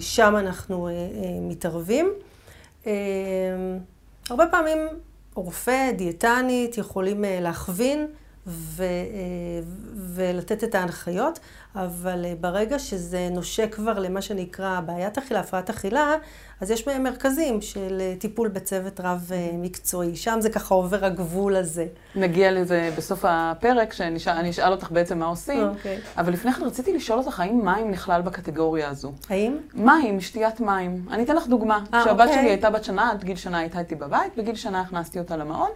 [0.00, 0.88] שם אנחנו
[1.40, 2.12] מתערבים.
[4.30, 4.78] הרבה פעמים
[5.34, 8.06] רופא, דיאטנית, יכולים להכווין
[8.46, 8.84] ו,
[9.96, 11.38] ולתת את ההנחיות,
[11.76, 16.14] אבל ברגע שזה נושק כבר למה שנקרא בעיית אכילה, הפרעת אכילה,
[16.60, 20.16] אז יש בהם מרכזים של טיפול בצוות רב מקצועי.
[20.16, 21.86] שם זה ככה עובר הגבול הזה.
[22.16, 25.68] נגיע לזה בסוף הפרק, שאני אשאל אותך בעצם מה עושים.
[25.68, 25.98] אוקיי.
[26.16, 29.12] אבל לפני כן רציתי לשאול אותך, האם מים נכלל בקטגוריה הזו?
[29.28, 29.56] האם?
[29.74, 31.06] מים, שתיית מים.
[31.10, 31.84] אני אתן לך דוגמה.
[31.94, 32.34] אה, כשהבת אוקיי.
[32.34, 35.70] שלי הייתה בת שנה, עד גיל שנה הייתה איתי בבית, בגיל שנה הכנסתי אותה למעון.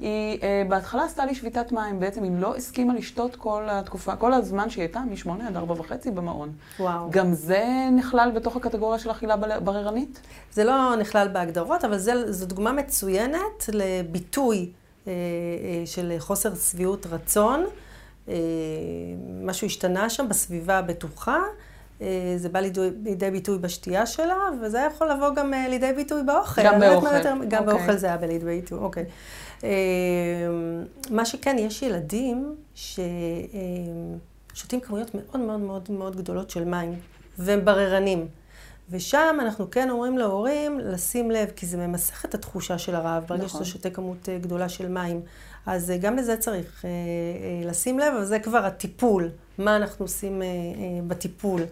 [0.00, 4.32] היא אה, בהתחלה עשתה לי שביתת מים, בעצם היא לא הסכימה לשתות כל התקופה, כל
[4.32, 6.52] הזמן שהיא הייתה, משמונה עד ארבע וחצי במעון.
[6.80, 7.10] וואו.
[7.10, 7.64] גם זה
[7.96, 10.20] נכלל בתוך הקטגוריה של אכילה בררנית?
[10.52, 14.70] זה לא נכלל בהגדרות, אבל זה, זו דוגמה מצוינת לביטוי
[15.06, 17.64] אה, אה, של חוסר שביעות רצון.
[18.28, 18.34] אה,
[19.42, 21.38] משהו השתנה שם בסביבה הבטוחה.
[22.02, 26.22] אה, זה בא לידי, לידי ביטוי בשתייה שלה, וזה יכול לבוא גם אה, לידי ביטוי
[26.22, 26.62] באוכל.
[26.64, 27.06] גם באוכל.
[27.16, 27.78] יותר- גם אוקיי.
[27.78, 29.04] באוכל זה היה בלידי ביטוי, אוקיי.
[29.64, 29.70] אה,
[31.10, 32.54] מה שכן, יש ילדים
[34.54, 36.94] ששותים כמויות מאוד מאוד מאוד מאוד גדולות של מים,
[37.38, 38.28] והם בררנים.
[38.90, 43.44] ושם אנחנו כן אומרים להורים לשים לב, כי זה ממסך את התחושה של הרעב, ברגע
[43.44, 43.64] נכון.
[43.64, 45.20] שאתה שותה כמות אה, גדולה של מים.
[45.66, 46.90] אז אה, גם לזה צריך אה,
[47.68, 50.42] לשים לב, אבל זה כבר הטיפול, מה אנחנו עושים
[51.06, 51.62] בטיפול,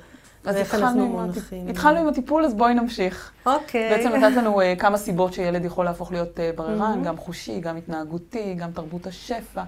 [0.45, 1.71] אז התחלנו עם הטיפ-.
[1.71, 3.33] התחלנו עם הטיפול, אז בואי נמשיך.
[3.47, 3.91] אוקיי.
[3.91, 7.05] בעצם נתת לנו אה, כמה סיבות שילד יכול להפוך להיות אה, בררן, מהמם.
[7.05, 9.63] גם חושי, גם התנהגותי, גם תרבות השפע.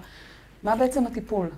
[0.63, 1.49] מה בעצם הטיפול?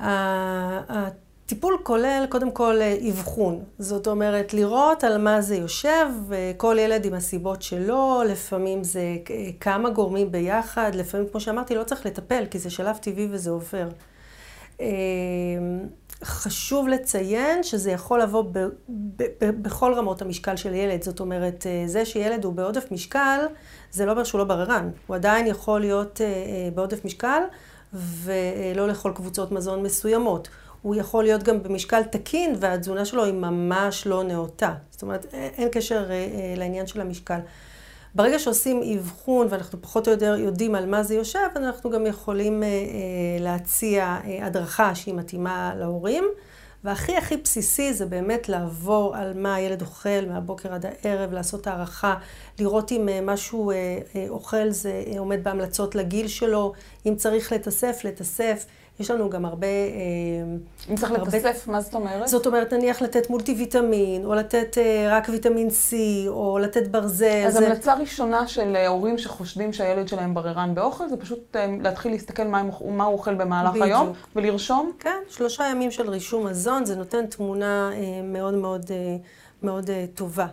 [0.00, 7.04] הטיפול כולל קודם כל אה, אבחון, זאת אומרת לראות על מה זה יושב, וכל ילד
[7.04, 12.44] עם הסיבות שלו, לפעמים זה אה, כמה גורמים ביחד, לפעמים כמו שאמרתי לא צריך לטפל
[12.50, 13.88] כי זה שלב טבעי וזה עובר.
[14.80, 14.86] אה,
[16.24, 21.66] חשוב לציין שזה יכול לבוא ב, ב, ב, בכל רמות המשקל של ילד, זאת אומרת
[21.66, 23.40] אה, זה שילד הוא בעודף משקל
[23.92, 27.42] זה לא אומר שהוא לא בררן, הוא עדיין יכול להיות אה, אה, בעודף משקל
[27.92, 30.48] ולא לאכול קבוצות מזון מסוימות.
[30.82, 34.74] הוא יכול להיות גם במשקל תקין והתזונה שלו היא ממש לא נאותה.
[34.90, 36.04] זאת אומרת, אין קשר
[36.56, 37.38] לעניין של המשקל.
[38.14, 42.62] ברגע שעושים אבחון ואנחנו פחות או יותר יודעים על מה זה יושב, אנחנו גם יכולים
[43.40, 46.24] להציע הדרכה שהיא מתאימה להורים,
[46.84, 52.14] והכי הכי בסיסי זה באמת לעבור על מה הילד אוכל מהבוקר עד הערב, לעשות הערכה,
[52.58, 56.72] לראות אם אה, משהו אה, אה, אוכל זה עומד בהמלצות לגיל שלו,
[57.06, 58.66] אם צריך לתאסף, לתאסף.
[59.02, 59.66] יש לנו גם הרבה...
[60.90, 61.38] אם צריך הרבה...
[61.38, 62.28] לתאסף, מה זאת אומרת?
[62.28, 64.76] זאת אומרת, נניח לתת מולטי ויטמין, או לתת
[65.10, 65.92] רק ויטמין C,
[66.28, 67.44] או לתת ברזל.
[67.46, 67.66] אז זה...
[67.66, 73.04] המלצה ראשונה של הורים שחושדים שהילד שלהם בררן באוכל, זה פשוט להתחיל להסתכל מה, מה
[73.04, 73.86] הוא אוכל במהלך בדיוק.
[73.86, 74.92] היום, ולרשום?
[74.98, 77.90] כן, שלושה ימים של רישום מזון, זה נותן תמונה
[78.24, 78.90] מאוד מאוד,
[79.62, 80.46] מאוד טובה.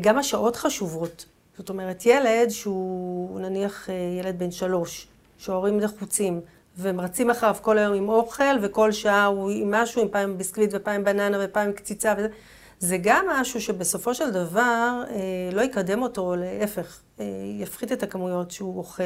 [0.00, 1.24] גם השעות חשובות.
[1.58, 3.88] זאת אומרת, ילד שהוא נניח
[4.20, 6.40] ילד בן שלוש, שההורים לחוצים,
[6.76, 10.70] והם רצים אחריו כל היום עם אוכל, וכל שעה הוא עם משהו, עם פעם ביסקוויט
[10.74, 12.28] ופעם בננה ופעם קציצה וזה.
[12.78, 15.16] זה גם משהו שבסופו של דבר אה,
[15.52, 17.24] לא יקדם אותו, להפך, אה,
[17.58, 19.02] יפחית את הכמויות שהוא אוכל.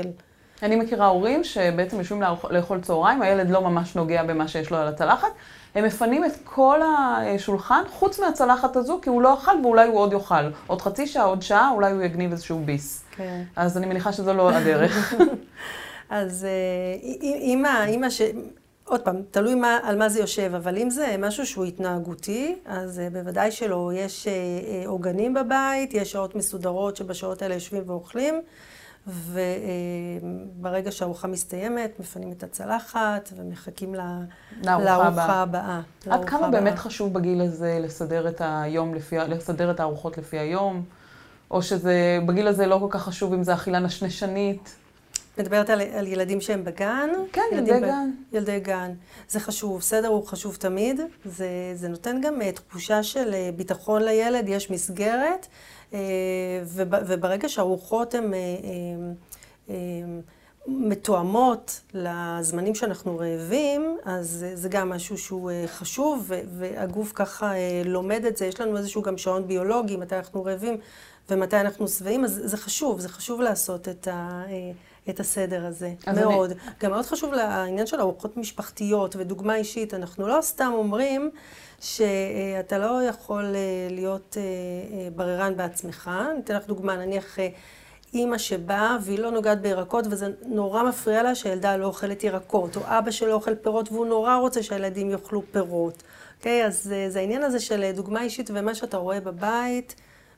[0.63, 4.89] אני מכירה הורים שבעצם יושבים לאכול צהריים, הילד לא ממש נוגע במה שיש לו על
[4.89, 5.29] הצלחת,
[5.75, 10.13] הם מפנים את כל השולחן חוץ מהצלחת הזו, כי הוא לא אכל ואולי הוא עוד
[10.13, 10.51] יאכל.
[10.67, 13.05] עוד חצי שעה, עוד שעה, אולי הוא יגניב איזשהו ביס.
[13.11, 13.43] כן.
[13.57, 15.15] אז אני מניחה שזו לא הדרך.
[16.11, 16.47] אז
[17.23, 18.21] אימא, אה, אימא ש...
[18.85, 22.99] עוד פעם, תלוי מה, על מה זה יושב, אבל אם זה משהו שהוא התנהגותי, אז
[22.99, 23.91] uh, בוודאי שלא.
[23.95, 28.41] יש uh, עוגנים בבית, יש שעות מסודרות שבשעות האלה יושבים ואוכלים,
[29.07, 33.95] וברגע שהארוחה מסתיימת, מפנים את הצלחת ומחכים
[34.65, 35.81] לארוחה הבאה.
[36.11, 36.49] עד כמה.
[36.49, 40.85] באמת חשוב בגיל הזה לסדר את היום לפי, לסדר את הארוחות לפי היום?
[41.51, 44.77] או שזה, בגיל הזה לא כל כך חשוב אם זה אכילה נשנשנית?
[45.39, 47.11] מדברת על, על ילדים שהם בגן?
[47.33, 48.11] כן, ילדי ב, גן.
[48.33, 48.93] ילדי גן.
[49.29, 51.01] זה חשוב, סדר הוא חשוב תמיד.
[51.25, 55.47] זה, זה נותן גם uh, תחושה של uh, ביטחון לילד, יש מסגרת,
[55.91, 55.95] uh,
[56.65, 59.73] וב, וברגע שהרוחות הן uh, uh, uh,
[60.67, 67.89] מתואמות לזמנים שאנחנו רעבים, אז uh, זה גם משהו שהוא uh, חשוב, והגוף ככה uh,
[67.89, 68.47] לומד את זה.
[68.47, 70.77] יש לנו איזשהו גם שעון ביולוגי, מתי אנחנו רעבים
[71.31, 74.43] ומתי אנחנו שבעים, אז זה חשוב, זה חשוב לעשות את ה...
[75.09, 76.51] את הסדר הזה, מאוד.
[76.51, 76.61] אני...
[76.81, 79.95] גם מאוד חשוב לעניין של ארוחות משפחתיות ודוגמה אישית.
[79.95, 81.31] אנחנו לא סתם אומרים
[81.81, 86.11] שאתה לא יכול אה, להיות אה, אה, בררן בעצמך.
[86.31, 87.39] אני אתן לך דוגמה, נניח
[88.15, 92.81] אימא שבאה והיא לא נוגעת בירקות וזה נורא מפריע לה שהילדה לא אוכלת ירקות, או
[92.85, 96.03] אבא שלא אוכל פירות והוא נורא רוצה שהילדים יאכלו פירות.
[96.39, 96.63] אוקיי?
[96.63, 99.95] Okay, אז זה העניין הזה של דוגמה אישית ומה שאתה רואה בבית.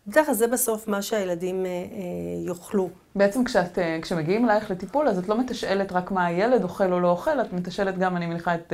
[0.09, 2.89] בדרך כלל זה בסוף מה שהילדים אה, אה, יאכלו.
[3.15, 7.01] בעצם כשאת, אה, כשמגיעים אלייך לטיפול, אז את לא מתשאלת רק מה הילד אוכל או
[7.01, 8.73] לא אוכל, את מתשאלת גם, אני מניחה, את,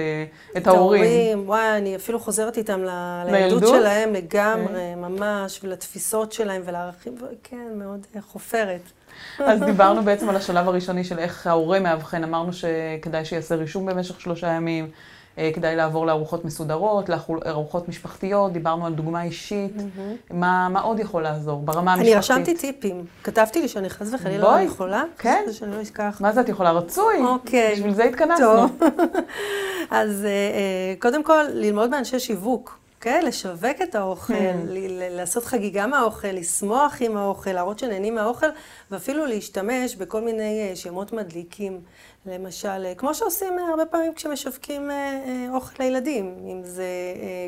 [0.53, 1.03] את, את ההורים.
[1.03, 2.91] את ההורים, וואי, אני אפילו חוזרת איתם ל...
[3.27, 8.83] לילדות שלהם לגמרי, ממש, ולתפיסות שלהם ולערכים, כן, מאוד חופרת.
[9.39, 14.21] אז דיברנו בעצם על השלב הראשוני של איך ההורה מאבחן, אמרנו שכדאי שיעשה רישום במשך
[14.21, 14.91] שלושה ימים.
[15.39, 19.77] אה, כדאי לעבור לארוחות מסודרות, לארוחות משפחתיות, דיברנו על דוגמה אישית.
[19.77, 20.35] Mm-hmm.
[20.35, 22.13] מה, מה עוד יכול לעזור ברמה המשפחתית?
[22.13, 23.05] אני רשמתי טיפים.
[23.25, 25.05] כתבתי לי שאני חס וחלילה לא יכולה.
[25.19, 25.45] כן?
[25.53, 26.19] שאני לא אשכח.
[26.21, 26.71] מה זה את יכולה?
[26.71, 27.15] רצוי.
[27.25, 27.73] אוקיי.
[27.73, 28.47] בשביל זה התכנסנו.
[29.91, 32.83] אז אה, אה, קודם כל, ללמוד מאנשי שיווק.
[33.03, 34.67] כן, לשווק את האוכל, hmm.
[35.11, 38.47] לעשות חגיגה מהאוכל, לשמוח עם האוכל, להראות שנהנים מהאוכל,
[38.91, 41.81] ואפילו להשתמש בכל מיני שמות מדליקים.
[42.27, 46.85] למשל, אה, כמו שעושים אה, הרבה פעמים כשמשווקים אה, אוכל לילדים, אם זה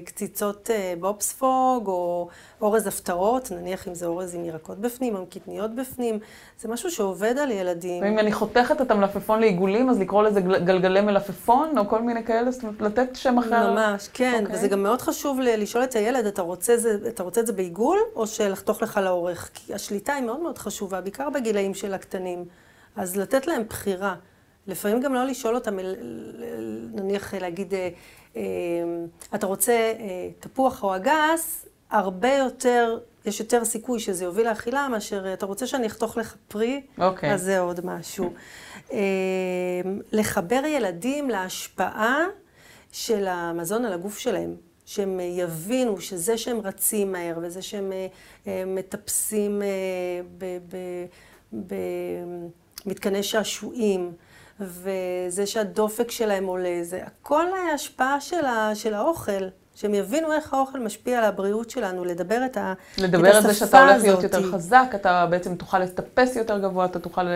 [0.05, 2.29] קציצות בובספוג או
[2.61, 6.19] אורז הפטרות, נניח אם זה אורז עם ירקות בפנים, עם קטניות בפנים,
[6.61, 8.03] זה משהו שעובד על ילדים.
[8.03, 12.51] ואם אני חותכת את המלפפון לעיגולים, אז לקרוא לזה גלגלי מלפפון או כל מיני כאלה,
[12.51, 13.73] זאת אומרת, לתת שם אחר.
[13.73, 14.43] ממש, כן, okay.
[14.43, 14.57] אוקיי.
[14.57, 17.99] וזה גם מאוד חשוב לשאול את הילד, אתה רוצה, זה, אתה רוצה את זה בעיגול
[18.17, 19.51] או שלחתוך לך לאורך?
[19.55, 22.45] כי השליטה היא מאוד מאוד חשובה, בעיקר בגילאים של הקטנים.
[22.97, 24.15] אז לתת להם בחירה.
[24.67, 25.77] לפעמים גם לא לשאול אותם,
[26.93, 27.89] נניח להגיד, אה,
[28.37, 28.43] אה,
[29.35, 35.33] אתה רוצה אה, תפוח או אגס, הרבה יותר, יש יותר סיכוי שזה יוביל לאכילה מאשר
[35.33, 37.03] אתה רוצה שאני אחתוך לך פרי, okay.
[37.03, 37.35] אוקיי.
[37.35, 38.33] אז זה עוד משהו.
[40.13, 42.27] לחבר ילדים להשפעה
[42.93, 44.57] של המזון על הגוף שלהם.
[44.87, 47.93] שהם יבינו שזה שהם רצים מהר וזה שהם
[48.47, 49.63] מטפסים
[52.85, 54.13] במתקני שעשועים
[54.61, 59.49] וזה שהדופק שלהם עולה, זה הכל השפעה של, ה, של האוכל.
[59.77, 63.45] שהם יבינו איך האוכל משפיע על הבריאות שלנו, לדבר את, ה, לדבר את השפה הזאת.
[63.45, 66.99] לדבר על זה שאתה הולך להיות יותר חזק, אתה בעצם תוכל לטפס יותר גבוה, אתה
[66.99, 67.27] תוכל...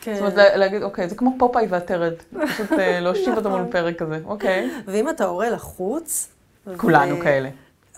[0.00, 0.14] כן.
[0.14, 2.12] זאת אומרת, להגיד, אוקיי, זה כמו פופאי והטרד,
[2.46, 4.70] פשוט אה, להושיב אותו מול פרק כזה, אוקיי.
[4.86, 6.28] ואם אתה הורה לחוץ...
[6.76, 7.22] כולנו ו...
[7.22, 7.48] כאלה.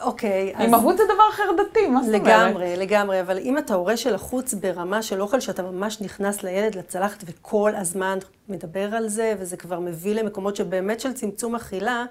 [0.01, 0.61] אוקיי, אז...
[0.61, 2.23] אימהות זה דבר חרדתי, מה זאת אומרת?
[2.27, 6.75] לגמרי, לגמרי, אבל אם אתה הורה של החוץ ברמה של אוכל שאתה ממש נכנס לילד
[6.75, 12.05] לצלחת וכל הזמן מדבר על זה, וזה כבר מביא למקומות שבאמת של צמצום אכילה,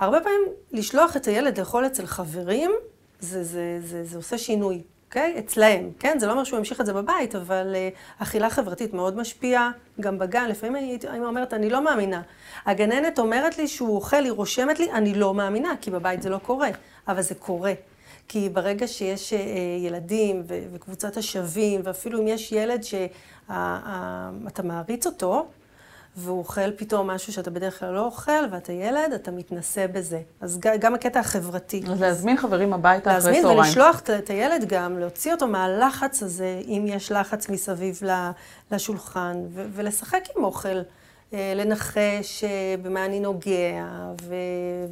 [0.00, 0.42] הרבה פעמים
[0.72, 2.70] לשלוח את הילד לאכול אצל חברים,
[3.20, 5.38] זה, זה, זה, זה עושה שינוי, אוקיי?
[5.38, 6.18] אצלהם, כן?
[6.18, 9.70] זה לא אומר שהוא ימשיך את זה בבית, אבל uh, אכילה חברתית מאוד משפיעה,
[10.00, 10.48] גם בגן.
[10.48, 12.22] לפעמים אני האמא אומרת, אני לא מאמינה.
[12.66, 16.38] הגננת אומרת לי שהוא אוכל, היא רושמת לי, אני לא מאמינה, כי בבית זה לא
[16.38, 16.68] קורה,
[17.08, 17.72] אבל זה קורה.
[18.28, 19.36] כי ברגע שיש uh,
[19.86, 25.46] ילדים ו- וקבוצת השווים, ואפילו אם יש ילד שאתה מעריץ אותו,
[26.16, 30.20] והוא אוכל פתאום משהו שאתה בדרך כלל לא אוכל, ואתה ילד, אתה מתנסה בזה.
[30.40, 31.82] אז גם הקטע החברתי.
[31.92, 33.44] אז להזמין חברים הביתה אחרי צהריים.
[33.44, 38.00] להזמין ולשלוח את הילד גם, להוציא אותו מהלחץ הזה, אם יש לחץ מסביב
[38.70, 40.78] לשולחן, ולשחק עם אוכל.
[41.34, 43.84] אה, לנחש אה, במה אני נוגע,
[44.22, 44.34] ו-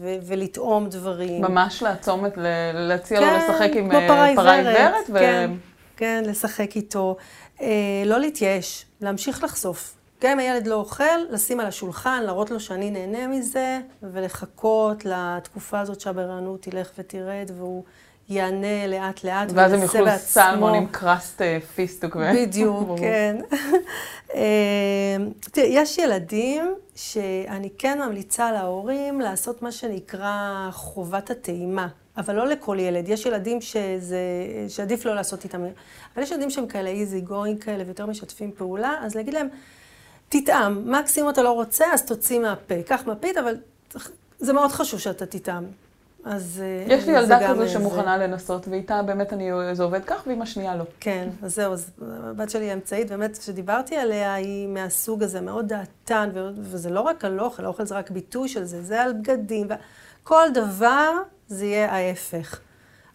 [0.01, 1.43] ו- ולטעום דברים.
[1.43, 2.33] ממש לעצום את,
[2.75, 4.25] להציע כן, לו לשחק עם אה, פרה
[4.57, 5.11] עיוורת.
[5.11, 5.19] ו...
[5.19, 5.51] כן,
[5.97, 7.17] כן, לשחק איתו.
[8.07, 9.98] לא להתייאש, להמשיך לחשוף.
[10.23, 15.81] גם אם הילד לא אוכל, לשים על השולחן, להראות לו שאני נהנה מזה, ולחכות לתקופה
[15.81, 17.85] הזאת שהבררנות תלך ותרד, והוא
[18.29, 21.43] יענה לאט לאט ואז הם יאכלו סלמון עם crust
[21.75, 22.17] פיסטוק.
[22.17, 23.37] בדיוק, כן.
[24.35, 31.89] אה, תראה, יש ילדים שאני כן ממליצה להורים לעשות מה שנקרא חובת הטעימה.
[32.17, 33.09] אבל לא לכל ילד.
[33.09, 34.19] יש ילדים שזה,
[34.69, 35.63] שעדיף לא לעשות איתם.
[36.15, 39.49] אבל יש ילדים שהם כאלה easy going כאלה ויותר משתפים פעולה, אז להגיד להם,
[40.29, 40.93] תטעם.
[40.93, 42.83] מקסימום אתה לא רוצה, אז תוציא מהפה.
[42.83, 43.57] קח מפית, אבל
[44.39, 45.65] זה מאוד חשוב שאתה תטעם.
[46.25, 48.27] אז אה, יש לי ילדה כזו שמוכנה זה...
[48.27, 50.85] לנסות, ואיתה באמת אני, זה עובד כך, ועם השנייה לא.
[51.01, 56.31] כן, אז זהו, אז הבת שלי האמצעית, באמת, כשדיברתי עליה, היא מהסוג הזה, מאוד דעתן,
[56.57, 59.67] וזה לא רק על אוכל, האוכל זה רק ביטוי של זה, זה על בגדים,
[60.23, 61.13] כל דבר
[61.49, 62.61] זה יהיה ההפך.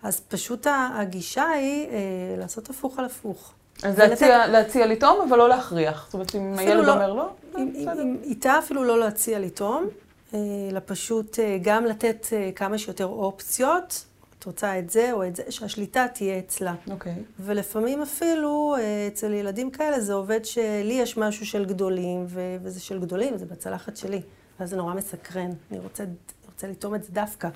[0.03, 1.95] אז פשוט הגישה היא אה,
[2.37, 3.53] לעשות הפוך על הפוך.
[3.83, 6.05] אז להציע, להציע לטעום, אבל לא להכריח.
[6.05, 8.03] זאת אומרת, אם הילד לא, אומר לא, בסדר.
[8.23, 9.87] איתה אפילו לא להציע לטעום,
[10.33, 10.39] אלא
[10.75, 14.05] אה, פשוט אה, גם לתת אה, כמה שיותר אופציות.
[14.39, 16.73] את רוצה את זה או את זה, שהשליטה תהיה אצלה.
[16.91, 17.13] אוקיי.
[17.13, 17.15] Okay.
[17.39, 18.75] ולפעמים אפילו
[19.07, 23.45] אצל ילדים כאלה זה עובד שלי יש משהו של גדולים, ו- וזה של גדולים, זה
[23.45, 24.21] בצלחת שלי.
[24.59, 25.49] ואז זה נורא מסקרן.
[25.71, 26.03] אני רוצה,
[26.45, 27.49] רוצה לטעום את זה דווקא.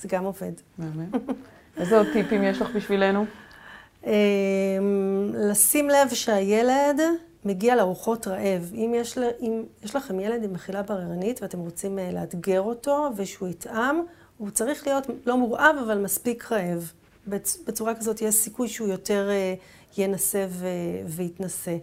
[0.00, 0.52] זה גם עובד.
[1.76, 3.24] איזה עוד טיפים יש לך בשבילנו?
[4.06, 4.10] אמ,
[5.34, 7.00] לשים לב שהילד
[7.44, 8.72] מגיע לארוחות רעב.
[8.74, 13.48] אם יש, אם יש לכם ילד עם מחילה בררנית ואתם רוצים אה, לאתגר אותו ושהוא
[13.48, 14.02] יטעם,
[14.38, 16.92] הוא צריך להיות לא מורעב אבל מספיק רעב.
[17.66, 19.54] בצורה כזאת יש סיכוי שהוא יותר אה,
[19.98, 20.46] ינסה
[21.06, 21.76] ויתנסה.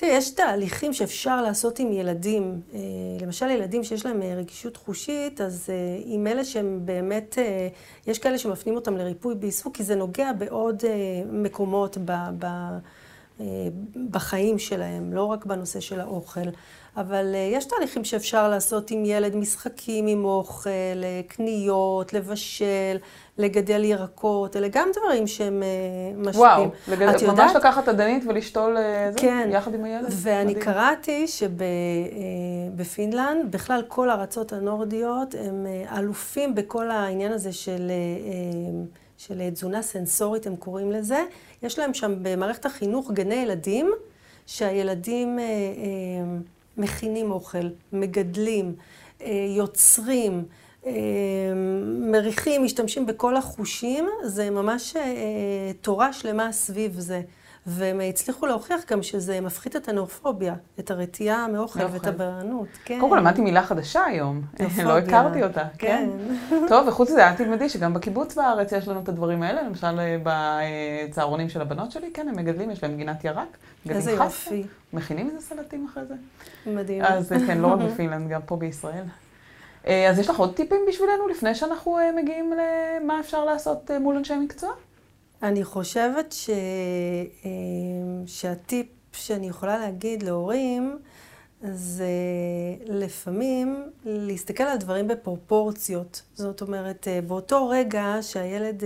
[0.00, 2.60] תראי, יש תהליכים שאפשר לעשות עם ילדים.
[2.74, 2.80] אה,
[3.20, 7.38] למשל, ילדים שיש להם אה, רגישות חושית, אז אה, עם אלה שהם באמת,
[8.06, 10.82] יש כאלה שמפנים אותם לריפוי בעיסוק, כי זה נוגע בעוד
[11.32, 12.46] מקומות ב, ב,
[14.10, 16.40] בחיים שלהם, לא רק בנושא של האוכל.
[16.96, 20.70] אבל יש תהליכים שאפשר לעשות עם ילד, משחקים עם אוכל,
[21.26, 22.96] קניות, לבשל,
[23.38, 25.62] לגדל ירקות, אלה גם דברים שהם
[26.16, 26.46] משפיעים.
[26.46, 27.54] וואו, לגדל, ממש יודעת?
[27.54, 28.76] לקחת עדנית ולשתול
[29.16, 30.08] כן, זה, יחד עם הילד?
[30.10, 30.64] ואני מדהים.
[30.64, 31.26] קראתי
[32.76, 37.90] שבפינלנד, בכלל כל הארצות הנורדיות, הם אלופים בכל העניין הזה של,
[39.18, 41.24] של תזונה סנסורית, הם קוראים לזה.
[41.62, 43.90] יש להם שם במערכת החינוך גני ילדים,
[44.46, 48.74] שהילדים uh, uh, מכינים אוכל, מגדלים,
[49.18, 49.22] uh,
[49.56, 50.44] יוצרים.
[50.86, 55.02] אמ, מריחים, משתמשים בכל החושים, זה ממש אה,
[55.80, 57.20] תורה שלמה סביב זה.
[57.68, 62.68] והם הצליחו להוכיח גם שזה מפחית את הנאופוביה, את הרתיעה מאוכל ואת הבענות.
[62.84, 62.98] כן.
[63.00, 64.42] קודם כל למדתי מילה חדשה היום,
[64.84, 65.64] לא הכרתי אותה.
[65.78, 66.08] כן.
[66.50, 66.66] כן.
[66.68, 70.16] טוב, וחוץ מזה, אל תלמדי שגם בקיבוץ בארץ יש לנו את הדברים האלה, למשל אה,
[70.22, 73.56] בצהרונים של הבנות שלי, כן, הם מגדלים, יש להם גינת ירק.
[73.90, 74.64] איזה יופי.
[74.92, 76.14] מכינים איזה סלטים אחרי זה.
[76.66, 77.04] מדהים.
[77.04, 79.04] אז כן, לא רק בפינלנד, גם פה בישראל.
[79.86, 83.98] אה, אז יש לך עוד טיפים בשבילנו לפני שאנחנו אה, מגיעים למה אפשר לעשות אה,
[83.98, 84.70] מול אנשי מקצוע?
[85.42, 86.50] אני חושבת ש...
[88.26, 90.98] שהטיפ שאני יכולה להגיד להורים,
[91.72, 92.08] זה
[92.84, 96.22] לפעמים להסתכל על דברים בפרופורציות.
[96.34, 98.82] זאת אומרת, באותו רגע שהילד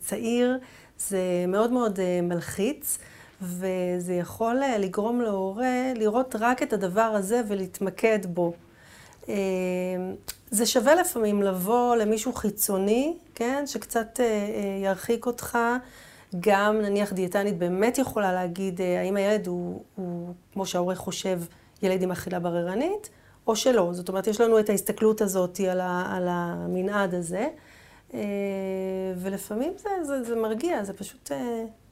[0.00, 0.58] צעיר,
[0.98, 2.98] זה מאוד מאוד מלחיץ,
[3.42, 8.52] וזה יכול לגרום להורה לראות רק את הדבר הזה ולהתמקד בו.
[9.28, 9.34] אה,
[10.50, 15.58] זה שווה לפעמים לבוא למישהו חיצוני, כן, שקצת אה, אה, ירחיק אותך.
[16.40, 21.40] גם נניח דיאטנית באמת יכולה להגיד האם הילד הוא, הוא, כמו שההורה חושב,
[21.82, 23.10] ילד עם אכילה בררנית,
[23.46, 23.88] או שלא.
[23.92, 27.48] זאת אומרת, יש לנו את ההסתכלות הזאת על, ה, על המנעד הזה,
[29.16, 31.30] ולפעמים זה, זה, זה מרגיע, זה פשוט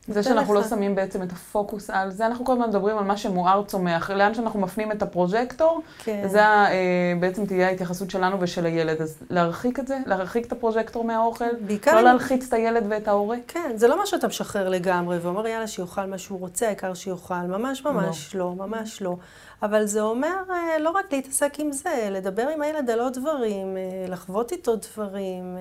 [0.08, 3.16] זה שאנחנו לא שמים בעצם את הפוקוס על זה, אנחנו כל הזמן מדברים על מה
[3.16, 4.10] שמואר צומח.
[4.10, 6.28] לאן שאנחנו מפנים את הפרוז'קטור, כן.
[6.28, 9.02] זה אה, בעצם תהיה ההתייחסות שלנו ושל הילד.
[9.02, 13.36] אז להרחיק את זה, להרחיק את הפרוז'קטור מהאוכל, בעיקר לא להלחיץ את הילד ואת ההורה.
[13.48, 17.34] כן, זה לא מה שאתה משחרר לגמרי ואומר, יאללה, שיאכל מה שהוא רוצה, העיקר שיאכל.
[17.34, 19.16] ממש ממש לא, ממש לא.
[19.62, 23.76] אבל זה אומר אה, לא רק להתעסק עם זה, לדבר עם הילד על עוד דברים,
[23.76, 25.56] אה, לחוות איתו דברים,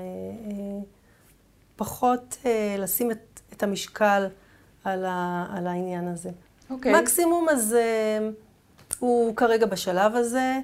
[1.76, 2.38] פחות
[2.78, 3.31] לשים את,
[3.62, 4.28] את המשקל
[4.84, 6.30] על, ה, על העניין הזה.
[6.70, 7.02] אוקיי.
[7.02, 8.30] מקסימום אז אה,
[9.00, 10.60] הוא כרגע בשלב הזה,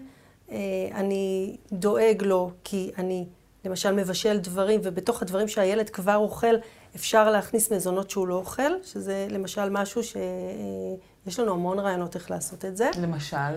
[0.52, 0.58] אה,
[0.94, 3.26] אני דואג לו כי אני
[3.66, 6.56] למשל מבשל דברים, ובתוך הדברים שהילד כבר אוכל,
[6.96, 12.66] אפשר להכניס מזונות שהוא לא אוכל, שזה למשל משהו שיש לנו המון רעיונות איך לעשות
[12.66, 12.90] את זה.
[13.02, 13.56] למשל,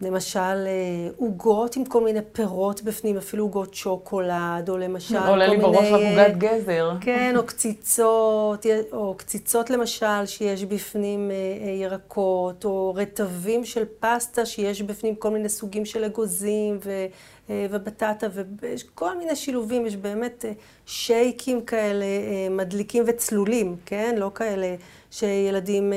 [0.00, 5.52] למשל אה, עוגות עם כל מיני פירות בפנים, אפילו עוגות שוקולד, או למשל עולה כל
[5.52, 6.92] לי בראש רק אה, עוגת גזר.
[7.00, 14.46] כן, או קציצות, או קציצות למשל, שיש בפנים אה, אה, ירקות, או רטבים של פסטה
[14.46, 17.06] שיש בפנים כל מיני סוגים של אגוזים ו,
[17.50, 18.26] ובטטה,
[18.60, 20.44] ויש כל מיני שילובים, יש באמת
[20.86, 22.06] שייקים כאלה
[22.50, 24.14] מדליקים וצלולים, כן?
[24.18, 24.74] לא כאלה
[25.10, 25.92] שילדים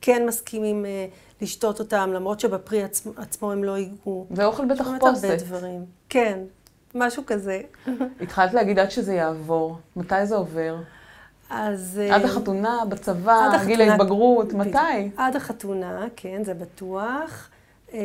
[0.00, 0.86] כן מסכימים
[1.44, 4.26] לשתות אותם, למרות שבפרי עצמו, עצמו הם לא ייגעו.
[4.30, 5.42] זה אוכל באמת הרבה בתחפושת.
[5.42, 5.84] דברים.
[6.08, 6.38] כן,
[6.94, 7.60] משהו כזה.
[8.20, 9.78] התחלת להגיד עד שזה יעבור.
[9.96, 10.76] מתי זה עובר?
[11.50, 12.00] אז...
[12.02, 14.52] אה, עד החתונה, בצבא, עד גיל ההתבגרות.
[14.52, 15.10] מתי?
[15.16, 17.48] עד החתונה, כן, זה בטוח.
[17.92, 17.98] אה,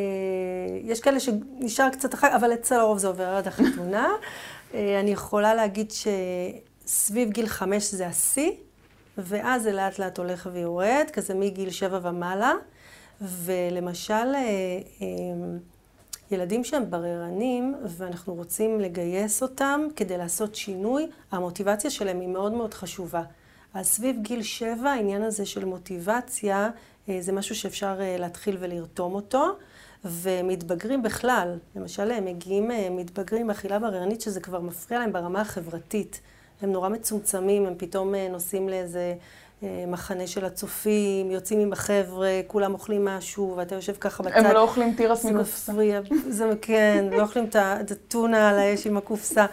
[0.84, 4.08] יש כאלה שנשאר קצת אחר, אבל אצל הרוב זה עובר עד החתונה.
[4.74, 5.92] אה, אני יכולה להגיד
[6.86, 8.52] שסביב גיל חמש זה השיא,
[9.18, 12.54] ואז זה לאט לאט הולך ויורד, כזה מגיל שבע ומעלה.
[13.22, 14.40] ולמשל, אה,
[15.02, 15.08] אה,
[16.32, 22.74] ילדים שהם בררנים, ואנחנו רוצים לגייס אותם כדי לעשות שינוי, המוטיבציה שלהם היא מאוד מאוד
[22.74, 23.24] חשובה.
[23.74, 26.70] אז סביב גיל שבע, העניין הזה של מוטיבציה,
[27.10, 29.56] אה, זה משהו שאפשר להתחיל ולרתום אותו.
[30.06, 36.22] ומתבגרים בכלל, למשל הם מגיעים אה, מתבגרים אכילה בררנית שזה כבר מפריע להם ברמה החברתית.
[36.62, 39.16] הם נורא מצומצמים, הם פתאום נוסעים לאיזה
[39.88, 44.36] מחנה של הצופים, יוצאים עם החבר'ה, כולם אוכלים משהו, ואתה יושב ככה בצד.
[44.36, 45.72] הם לא אוכלים תירס זה מקופסה.
[45.72, 49.46] מפריע, זה כן, לא אוכלים את הטונה על האש עם הקופסה.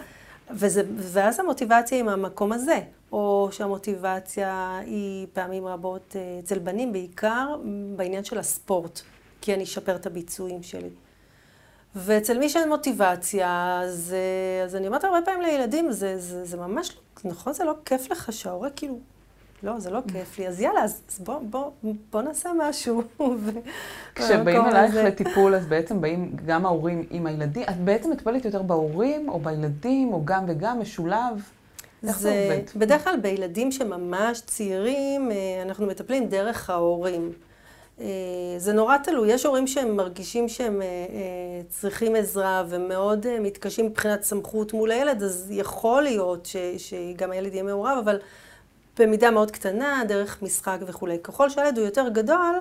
[0.51, 2.79] וזה, ואז המוטיבציה היא מהמקום הזה,
[3.11, 7.55] או שהמוטיבציה היא פעמים רבות אה, אצל בנים, בעיקר
[7.95, 9.01] בעניין של הספורט,
[9.41, 10.89] כי אני אשפר את הביצועים שלי.
[11.95, 16.57] ואצל מי שאין מוטיבציה, אז, אה, אז אני אומרת הרבה פעמים לילדים, זה, זה, זה
[16.57, 18.99] ממש, לא- נכון, זה לא כיף לך שההורה כאילו,
[19.63, 21.71] לא, זה לא כיף לי, אז יאללה, אז בוא, בוא,
[22.11, 23.03] בוא נעשה משהו.
[24.15, 24.95] כשבאים אלייך.
[24.95, 27.63] לטיפול, אז בעצם באים גם ההורים עם הילדים.
[27.63, 31.51] את בעצם מטפלת יותר בהורים, או בילדים, או גם וגם, משולב?
[32.07, 32.79] איך זה עובד?
[32.79, 37.31] בדרך כלל בילדים שממש צעירים, אה, אנחנו מטפלים דרך ההורים.
[38.01, 38.05] אה,
[38.57, 40.87] זה נורא תלוי, יש הורים שהם מרגישים שהם אה,
[41.69, 47.63] צריכים עזרה ומאוד מתקשים מבחינת סמכות מול הילד, אז יכול להיות ש, שגם הילד יהיה
[47.63, 48.19] מעורב, אבל
[48.99, 51.19] במידה מאוד קטנה, דרך משחק וכולי.
[51.23, 52.59] ככל שהילד הוא יותר גדול,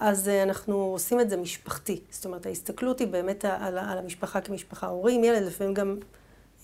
[0.00, 2.00] אז אה, אנחנו עושים את זה משפחתי.
[2.10, 4.86] זאת אומרת, ההסתכלות היא באמת על, על המשפחה כמשפחה.
[4.86, 5.96] הורים, ילד, לפעמים גם,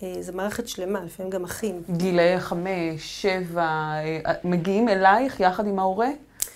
[0.03, 1.83] אה, זה מערכת שלמה, לפעמים גם אחים.
[1.91, 6.09] גילאי חמש, שבע, אה, מגיעים אלייך יחד עם ההורה,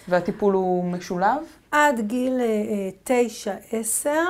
[0.09, 1.39] והטיפול הוא משולב?
[1.71, 2.41] עד גיל
[3.05, 4.25] תשע, עשר,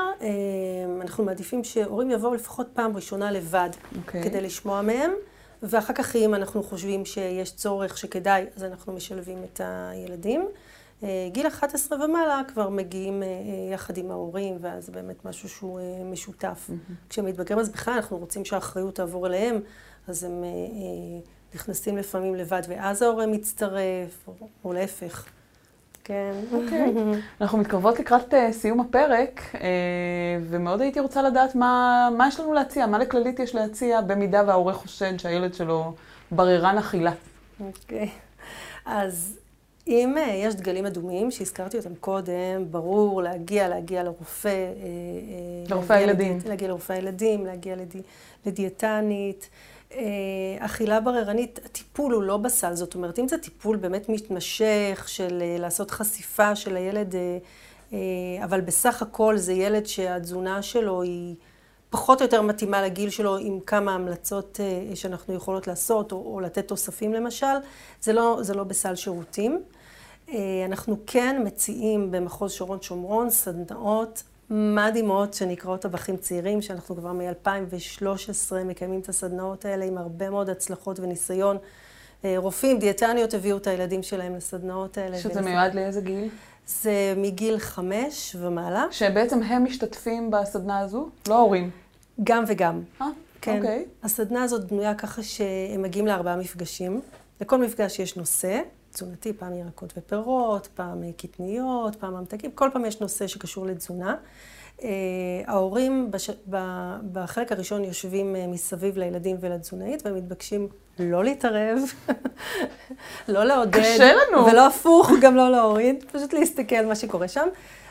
[1.00, 4.22] אנחנו מעדיפים שהורים יבואו לפחות פעם ראשונה לבד, אוקיי.
[4.22, 5.10] כדי לשמוע מהם,
[5.62, 10.48] ואחר כך אם אנחנו חושבים שיש צורך שכדאי, אז אנחנו משלבים את הילדים.
[11.02, 15.48] אה, גיל 11 ומעלה כבר מגיעים אה, אה, יחד עם ההורים, ואז זה באמת משהו
[15.48, 16.70] שהוא משותף.
[17.08, 19.60] כשהם מתבגרים אז בכלל אנחנו רוצים שהאחריות תעבור אליהם,
[20.08, 20.44] אז הם
[21.54, 24.28] נכנסים לפעמים לבד, ואז ההורה מצטרף,
[24.64, 25.28] או להפך.
[26.08, 26.32] כן.
[26.52, 26.94] אוקיי.
[27.40, 29.68] אנחנו מתקרבות לקראת אה, סיום הפרק, אה,
[30.50, 34.72] ומאוד הייתי רוצה לדעת מה, מה יש לנו להציע, מה לכללית יש להציע, במידה וההורה
[34.72, 35.94] חושד שהילד שלו
[36.30, 37.12] בררן אכילה.
[37.60, 38.08] אוקיי.
[38.86, 39.38] אז
[39.86, 44.66] אם אה, יש דגלים אדומים, שהזכרתי אותם קודם, ברור להגיע, להגיע לרופא.
[45.68, 46.38] לרופא הילדים.
[46.46, 48.02] להגיע לרופא הילדים, להגיע לדי,
[48.46, 49.48] לדיאטנית.
[49.92, 50.00] אה,
[50.58, 55.56] אכילה בררנית, הטיפול הוא לא בסל, זאת אומרת, אם זה טיפול באמת מתמשך של אה,
[55.58, 57.14] לעשות חשיפה של הילד,
[57.92, 57.98] אה,
[58.44, 61.34] אבל בסך הכל זה ילד שהתזונה שלו היא
[61.90, 64.60] פחות או יותר מתאימה לגיל שלו עם כמה המלצות
[64.94, 67.46] שאנחנו יכולות לעשות, או, לתת תוספים למשל,
[68.00, 69.62] זה לא, זה לא בסל שירותים.
[70.66, 79.00] אנחנו כן מציעים במחוז שרון שומרון סדנאות מדהימות שנקראות טבחים צעירים, שאנחנו כבר מ-2013 מקיימים
[79.00, 81.56] את הסדנאות האלה עם הרבה מאוד הצלחות וניסיון,
[82.24, 85.18] רופאים, דיאטניות הביאו את הילדים שלהם לסדנאות האלה.
[85.18, 86.28] שזה מיועד לאיזה גיל?
[86.66, 88.86] זה מגיל חמש ומעלה.
[88.90, 91.08] שבעצם הם משתתפים בסדנה הזו?
[91.28, 91.70] לא ההורים.
[92.24, 92.80] גם וגם.
[93.00, 93.06] אה,
[93.40, 93.56] כן.
[93.56, 93.84] אוקיי.
[94.02, 97.00] הסדנה הזאת בנויה ככה שהם מגיעים לארבעה מפגשים.
[97.40, 98.60] לכל מפגש יש נושא,
[98.92, 104.16] תזונתי, פעם ירקות ופירות, פעם קטניות, פעם ממתקים, כל פעם יש נושא שקשור לתזונה.
[104.82, 104.88] אה,
[105.46, 106.30] ההורים בש...
[107.12, 110.68] בחלק הראשון יושבים אה, מסביב לילדים ולתזונאית ומתבקשים
[110.98, 111.78] לא להתערב,
[113.28, 113.80] לא לעודד.
[113.80, 114.46] קשה לנו.
[114.46, 117.48] ולא הפוך, גם לא להוריד, פשוט להסתכל מה שקורה שם.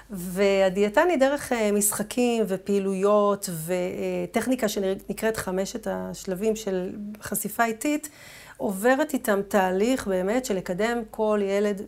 [0.10, 6.89] והדיאטני דרך אה, משחקים ופעילויות וטכניקה שנקראת חמשת השלבים של
[7.22, 8.10] חשיפה איטית,
[8.58, 11.82] עוברת איתם תהליך באמת של לקדם כל ילד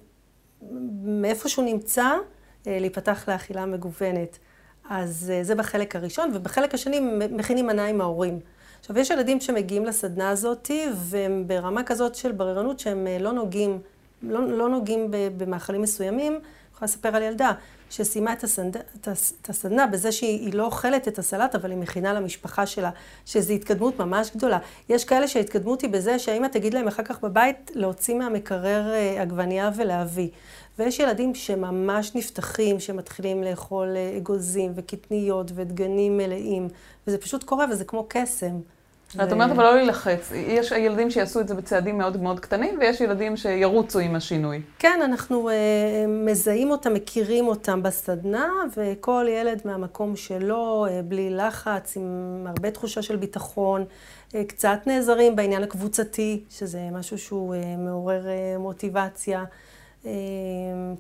[1.02, 2.12] מאיפה שהוא נמצא,
[2.66, 4.38] להיפתח לאכילה מגוונת.
[4.90, 7.00] אז זה בחלק הראשון, ובחלק השני
[7.32, 8.40] מכינים מנה עם ההורים.
[8.80, 13.80] עכשיו, יש ילדים שמגיעים לסדנה הזאת, והם ברמה כזאת של בררנות שהם לא נוגעים,
[14.24, 15.08] לא, לא נוגעים
[15.38, 16.34] במאכלים מסוימים.
[16.34, 16.42] אני
[16.74, 17.52] יכולה לספר על ילדה
[17.90, 18.76] שסיימה את, הסד...
[19.42, 22.90] את הסדנה בזה שהיא לא אוכלת את הסלט, אבל היא מכינה למשפחה שלה,
[23.26, 24.60] שזו התקדמות ממש גדולה.
[24.90, 30.30] יש כאלה שההתקדמות היא בזה שהאמא תגיד להם אחר כך בבית להוציא מהמקרר עגבנייה ולהביא.
[30.80, 36.68] ויש ילדים שממש נפתחים, שמתחילים לאכול אגוזים וקטניות ודגנים מלאים,
[37.08, 38.60] וזה פשוט קורה וזה כמו קסם.
[39.16, 40.32] את אומרת אבל לא להילחץ.
[40.36, 44.62] יש ילדים שיעשו את זה בצעדים מאוד מאוד קטנים, ויש ילדים שירוצו עם השינוי.
[44.80, 45.50] כן, אנחנו
[46.08, 53.16] מזהים אותם, מכירים אותם בסדנה, וכל ילד מהמקום שלו, בלי לחץ, עם הרבה תחושה של
[53.16, 53.86] ביטחון,
[54.48, 58.26] קצת נעזרים בעניין הקבוצתי, שזה משהו שהוא מעורר
[58.60, 59.44] מוטיבציה.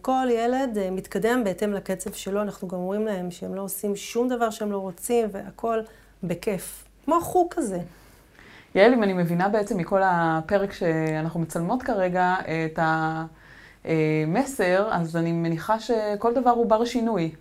[0.02, 4.50] כל ילד מתקדם בהתאם לקצב שלו, אנחנו גם אומרים להם שהם לא עושים שום דבר
[4.50, 5.80] שהם לא רוצים, והכל
[6.24, 6.86] בכיף.
[7.06, 7.80] כמו חוג כזה.
[8.76, 12.80] יעל, אם אני מבינה בעצם מכל הפרק שאנחנו מצלמות כרגע את
[13.86, 17.32] המסר, אז אני מניחה שכל דבר הוא בר שינוי.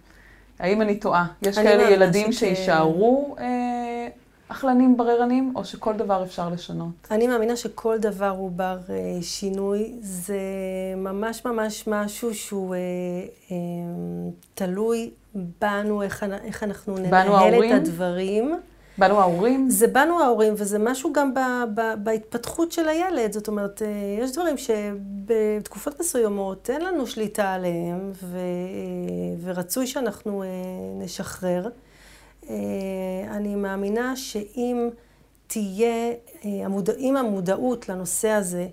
[0.59, 1.26] האם אני טועה?
[1.43, 2.47] יש כאלה ילדים שכן.
[2.47, 4.09] שיישארו אה,
[4.49, 7.09] אכלנים בררנים, או שכל דבר אפשר לשנות?
[7.11, 9.95] אני מאמינה שכל דבר הוא בר אה, שינוי.
[10.01, 10.39] זה
[10.97, 12.79] ממש ממש משהו שהוא אה,
[13.51, 13.57] אה,
[14.55, 18.59] תלוי בנו, איך, איך אנחנו ננהל את הדברים.
[18.99, 19.70] בנו ההורים?
[19.70, 21.38] זה בנו ההורים, וזה משהו גם ב,
[21.74, 23.32] ב, בהתפתחות של הילד.
[23.32, 23.82] זאת אומרת,
[24.18, 28.38] יש דברים שבתקופות מסוימות אין לנו שליטה עליהם, ו,
[29.42, 30.44] ורצוי שאנחנו
[30.99, 31.68] נשחרר.
[33.30, 34.88] אני מאמינה שאם
[35.46, 36.12] תהיה,
[36.99, 38.66] אם המודעות לנושא הזה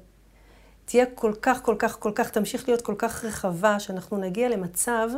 [0.85, 5.09] תהיה כל כך, כל כך, כל כך, תמשיך להיות כל כך רחבה, שאנחנו נגיע למצב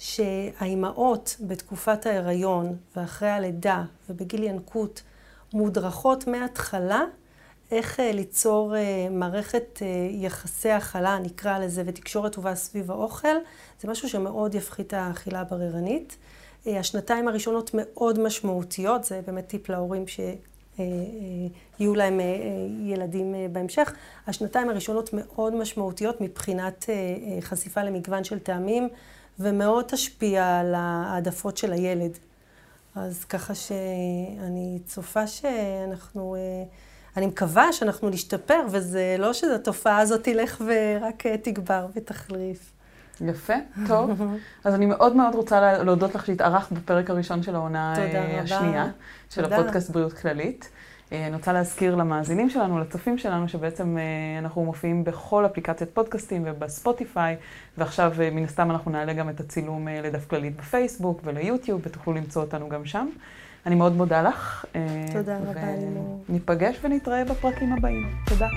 [0.00, 5.02] שהאימהות בתקופת ההיריון ואחרי הלידה ובגיל ינקות
[5.52, 7.00] מודרכות מההתחלה
[7.70, 8.74] איך ליצור
[9.10, 13.36] מערכת יחסי הכלה, נקרא לזה, ותקשורת טובה סביב האוכל,
[13.80, 16.16] זה משהו שמאוד יפחית האכילה הבררנית.
[16.66, 22.20] השנתיים הראשונות מאוד משמעותיות, זה באמת טיפ להורים שיהיו להם
[22.84, 23.92] ילדים בהמשך.
[24.26, 26.86] השנתיים הראשונות מאוד משמעותיות מבחינת
[27.40, 28.88] חשיפה למגוון של טעמים,
[29.38, 32.18] ומאוד תשפיע על העדפות של הילד.
[32.94, 36.36] אז ככה שאני צופה שאנחנו,
[37.16, 42.72] אני מקווה שאנחנו נשתפר, וזה לא שהתופעה הזאת תלך ורק תגבר ותחריף.
[43.20, 43.54] יפה,
[43.86, 44.10] טוב.
[44.64, 47.94] אז אני מאוד מאוד רוצה להודות לך שהתארחת בפרק הראשון של העונה
[48.42, 48.90] השנייה,
[49.30, 49.56] של תודה.
[49.56, 50.70] הפודקאסט בריאות כללית.
[51.12, 53.96] אני רוצה להזכיר למאזינים שלנו, לצופים שלנו, שבעצם
[54.38, 57.36] אנחנו מופיעים בכל אפליקציית פודקאסטים ובספוטיפיי,
[57.78, 62.68] ועכשיו מן הסתם אנחנו נעלה גם את הצילום לדף כללית בפייסבוק וליוטיוב, ותוכלו למצוא אותנו
[62.68, 63.08] גם שם.
[63.66, 64.64] אני מאוד מודה לך.
[65.12, 66.24] תודה רבה, לימור.
[66.28, 68.08] ניפגש ונתראה בפרקים הבאים.
[68.26, 68.48] תודה.